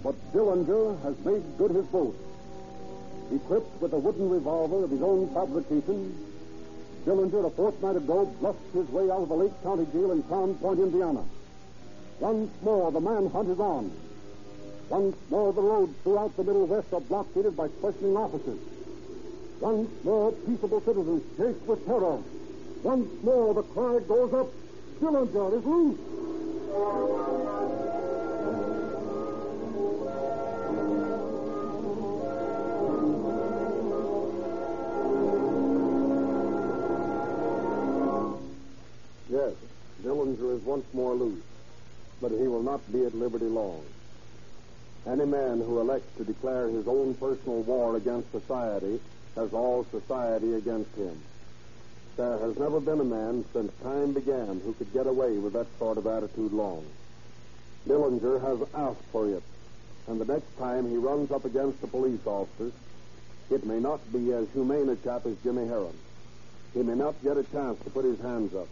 But 0.02 0.32
Dillinger 0.32 1.02
has 1.02 1.14
made 1.26 1.42
good 1.58 1.72
his 1.72 1.84
boast. 1.92 2.31
Equipped 3.30 3.80
with 3.80 3.92
a 3.92 3.98
wooden 3.98 4.28
revolver 4.28 4.84
of 4.84 4.90
his 4.90 5.02
own 5.02 5.28
fabrication, 5.32 6.14
Dillinger, 7.04 7.46
a 7.46 7.50
fortnight 7.50 7.96
ago, 7.96 8.26
bluffed 8.40 8.74
his 8.74 8.88
way 8.90 9.10
out 9.10 9.22
of 9.22 9.28
the 9.28 9.34
Lake 9.34 9.62
County 9.62 9.86
Jail 9.92 10.12
in 10.12 10.22
Crown 10.24 10.54
Point, 10.56 10.80
Indiana. 10.80 11.24
Once 12.20 12.50
more, 12.62 12.92
the 12.92 13.00
manhunt 13.00 13.48
is 13.48 13.58
on. 13.58 13.90
Once 14.88 15.16
more, 15.30 15.52
the 15.52 15.60
roads 15.60 15.94
throughout 16.04 16.36
the 16.36 16.44
Middle 16.44 16.66
West 16.66 16.92
are 16.92 17.00
blockaded 17.00 17.56
by 17.56 17.68
questioning 17.68 18.16
officers. 18.16 18.58
Once 19.60 19.90
more, 20.04 20.32
peaceable 20.32 20.80
citizens 20.82 21.22
chased 21.36 21.66
with 21.66 21.84
terror. 21.86 22.18
Once 22.82 23.08
more, 23.24 23.54
the 23.54 23.62
cry 23.62 23.98
goes 24.06 24.34
up, 24.34 24.48
Dillinger 25.00 25.58
is 25.58 25.64
loose. 25.64 25.98
Is 40.62 40.68
once 40.68 40.86
more 40.94 41.14
loose, 41.14 41.42
but 42.20 42.30
he 42.30 42.46
will 42.46 42.62
not 42.62 42.92
be 42.92 43.04
at 43.04 43.16
liberty 43.16 43.46
long. 43.46 43.82
Any 45.08 45.24
man 45.24 45.58
who 45.58 45.80
elects 45.80 46.16
to 46.18 46.24
declare 46.24 46.68
his 46.68 46.86
own 46.86 47.14
personal 47.14 47.62
war 47.62 47.96
against 47.96 48.30
society 48.30 49.00
has 49.34 49.52
all 49.52 49.84
society 49.90 50.54
against 50.54 50.94
him. 50.94 51.20
There 52.16 52.38
has 52.38 52.56
never 52.58 52.78
been 52.78 53.00
a 53.00 53.04
man 53.04 53.44
since 53.52 53.72
time 53.82 54.12
began 54.12 54.60
who 54.64 54.72
could 54.74 54.92
get 54.92 55.08
away 55.08 55.36
with 55.38 55.54
that 55.54 55.66
sort 55.80 55.98
of 55.98 56.06
attitude 56.06 56.52
long. 56.52 56.84
Dillinger 57.88 58.40
has 58.40 58.68
asked 58.74 59.06
for 59.10 59.28
it, 59.28 59.42
and 60.06 60.20
the 60.20 60.32
next 60.32 60.56
time 60.58 60.88
he 60.88 60.96
runs 60.96 61.32
up 61.32 61.44
against 61.44 61.82
a 61.82 61.88
police 61.88 62.24
officer, 62.24 62.70
it 63.50 63.66
may 63.66 63.80
not 63.80 64.00
be 64.12 64.32
as 64.32 64.46
humane 64.52 64.88
a 64.90 64.96
chap 64.96 65.26
as 65.26 65.34
Jimmy 65.42 65.66
Herron. 65.66 65.98
He 66.72 66.84
may 66.84 66.94
not 66.94 67.20
get 67.24 67.36
a 67.36 67.42
chance 67.42 67.82
to 67.82 67.90
put 67.90 68.04
his 68.04 68.20
hands 68.20 68.54
up. 68.54 68.68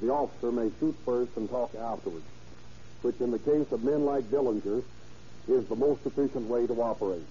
The 0.00 0.10
officer 0.10 0.50
may 0.50 0.70
shoot 0.80 0.96
first 1.04 1.30
and 1.36 1.48
talk 1.48 1.74
afterwards, 1.76 2.24
which 3.02 3.20
in 3.20 3.30
the 3.30 3.38
case 3.38 3.70
of 3.70 3.84
men 3.84 4.04
like 4.04 4.24
Dillinger 4.30 4.82
is 5.48 5.66
the 5.66 5.76
most 5.76 6.04
efficient 6.06 6.48
way 6.48 6.66
to 6.66 6.82
operate. 6.82 7.22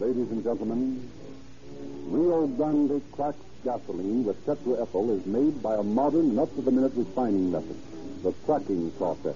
Ladies 0.00 0.30
and 0.30 0.42
gentlemen, 0.44 1.10
Rio 2.08 2.46
Grande 2.46 3.02
cracked 3.12 3.42
gasoline 3.64 4.24
with 4.24 4.46
tetraethyl 4.46 5.18
is 5.18 5.26
made 5.26 5.62
by 5.62 5.74
a 5.74 5.82
modern, 5.82 6.38
up-to-the-minute 6.38 6.92
refining 6.94 7.50
method, 7.50 7.76
the 8.22 8.32
cracking 8.46 8.90
process. 8.92 9.34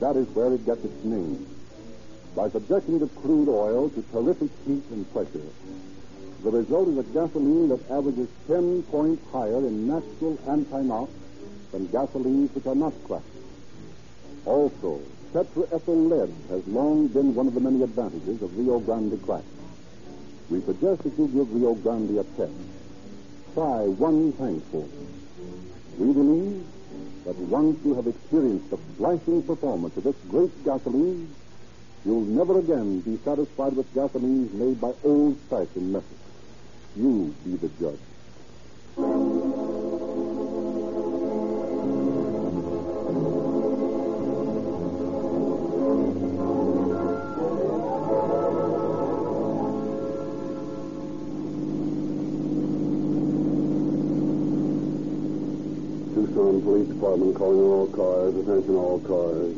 That 0.00 0.16
is 0.16 0.28
where 0.28 0.52
it 0.52 0.66
gets 0.66 0.84
its 0.84 1.04
name. 1.04 1.46
By 2.34 2.50
subjecting 2.50 2.98
the 2.98 3.08
crude 3.08 3.48
oil 3.48 3.88
to 3.90 4.02
terrific 4.12 4.50
heat 4.66 4.84
and 4.90 5.10
pressure, 5.12 5.48
the 6.42 6.50
result 6.50 6.88
is 6.88 6.98
a 6.98 7.02
gasoline 7.02 7.70
that 7.70 7.90
averages 7.90 8.28
10 8.46 8.82
points 8.84 9.22
higher 9.32 9.58
in 9.58 9.86
natural 9.88 10.38
anti-knock 10.46 11.08
than 11.72 11.88
gasolines 11.88 12.54
which 12.54 12.66
are 12.66 12.74
not 12.74 12.92
cracked. 13.04 13.24
Also, 14.44 15.00
tetraethyl 15.32 16.08
lead 16.08 16.34
has 16.50 16.66
long 16.68 17.08
been 17.08 17.34
one 17.34 17.48
of 17.48 17.54
the 17.54 17.60
many 17.60 17.82
advantages 17.82 18.40
of 18.42 18.56
Rio 18.56 18.78
Grande 18.80 19.20
crack. 19.24 19.42
We 20.50 20.60
suggest 20.60 21.02
that 21.02 21.18
you 21.18 21.26
give 21.28 21.52
Rio 21.52 21.74
Grande 21.74 22.18
a 22.18 22.24
test. 22.36 22.52
Try 23.54 23.86
one 23.86 24.32
tankful. 24.34 24.88
We 25.98 26.12
believe 26.12 26.64
that 27.24 27.36
once 27.36 27.78
you 27.84 27.94
have 27.94 28.06
experienced 28.06 28.70
the 28.70 28.78
flashing 28.96 29.42
performance 29.42 29.96
of 29.96 30.04
this 30.04 30.14
great 30.28 30.52
gasoline, 30.64 31.34
you'll 32.04 32.24
never 32.24 32.58
again 32.60 33.00
be 33.00 33.18
satisfied 33.24 33.74
with 33.74 33.92
gasolines 33.94 34.52
made 34.52 34.80
by 34.80 34.92
old-fashioned 35.02 35.92
methods. 35.92 36.22
You 36.94 37.34
be 37.44 37.56
the 37.56 37.68
judge. 37.80 38.05
Tucson 56.26 56.60
Police 56.62 56.88
Department 56.88 57.36
calling 57.36 57.60
all 57.60 57.86
cars, 57.86 58.34
attention 58.34 58.74
all 58.74 58.98
cars. 59.00 59.54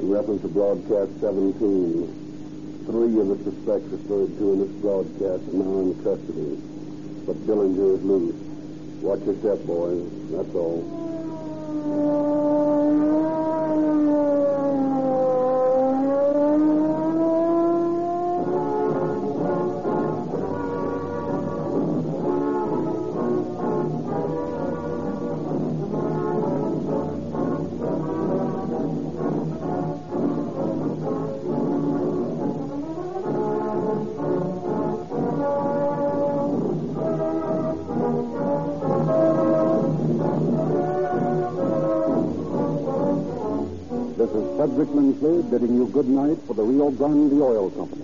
In 0.00 0.10
reference 0.10 0.40
to 0.40 0.48
broadcast 0.48 1.20
17, 1.20 2.82
three 2.86 3.20
of 3.20 3.28
the 3.28 3.36
suspects 3.44 3.92
referred 3.92 4.38
to 4.38 4.52
in 4.52 4.58
this 4.60 4.72
broadcast 4.80 5.42
are 5.48 5.52
now 5.52 5.80
in 5.84 5.94
custody. 6.02 6.56
But 7.26 7.36
Dillinger 7.46 7.96
is 7.98 8.04
loose. 8.04 8.34
Watch 9.02 9.20
your 9.26 9.36
step, 9.36 9.66
boys. 9.66 10.08
That's 10.30 10.54
all. 10.54 12.31
Bidding 45.22 45.76
you 45.76 45.86
good 45.86 46.08
night 46.08 46.36
for 46.48 46.54
the 46.54 46.62
Rio 46.62 46.90
Grande 46.90 47.40
Oil 47.40 47.70
Company. 47.70 48.01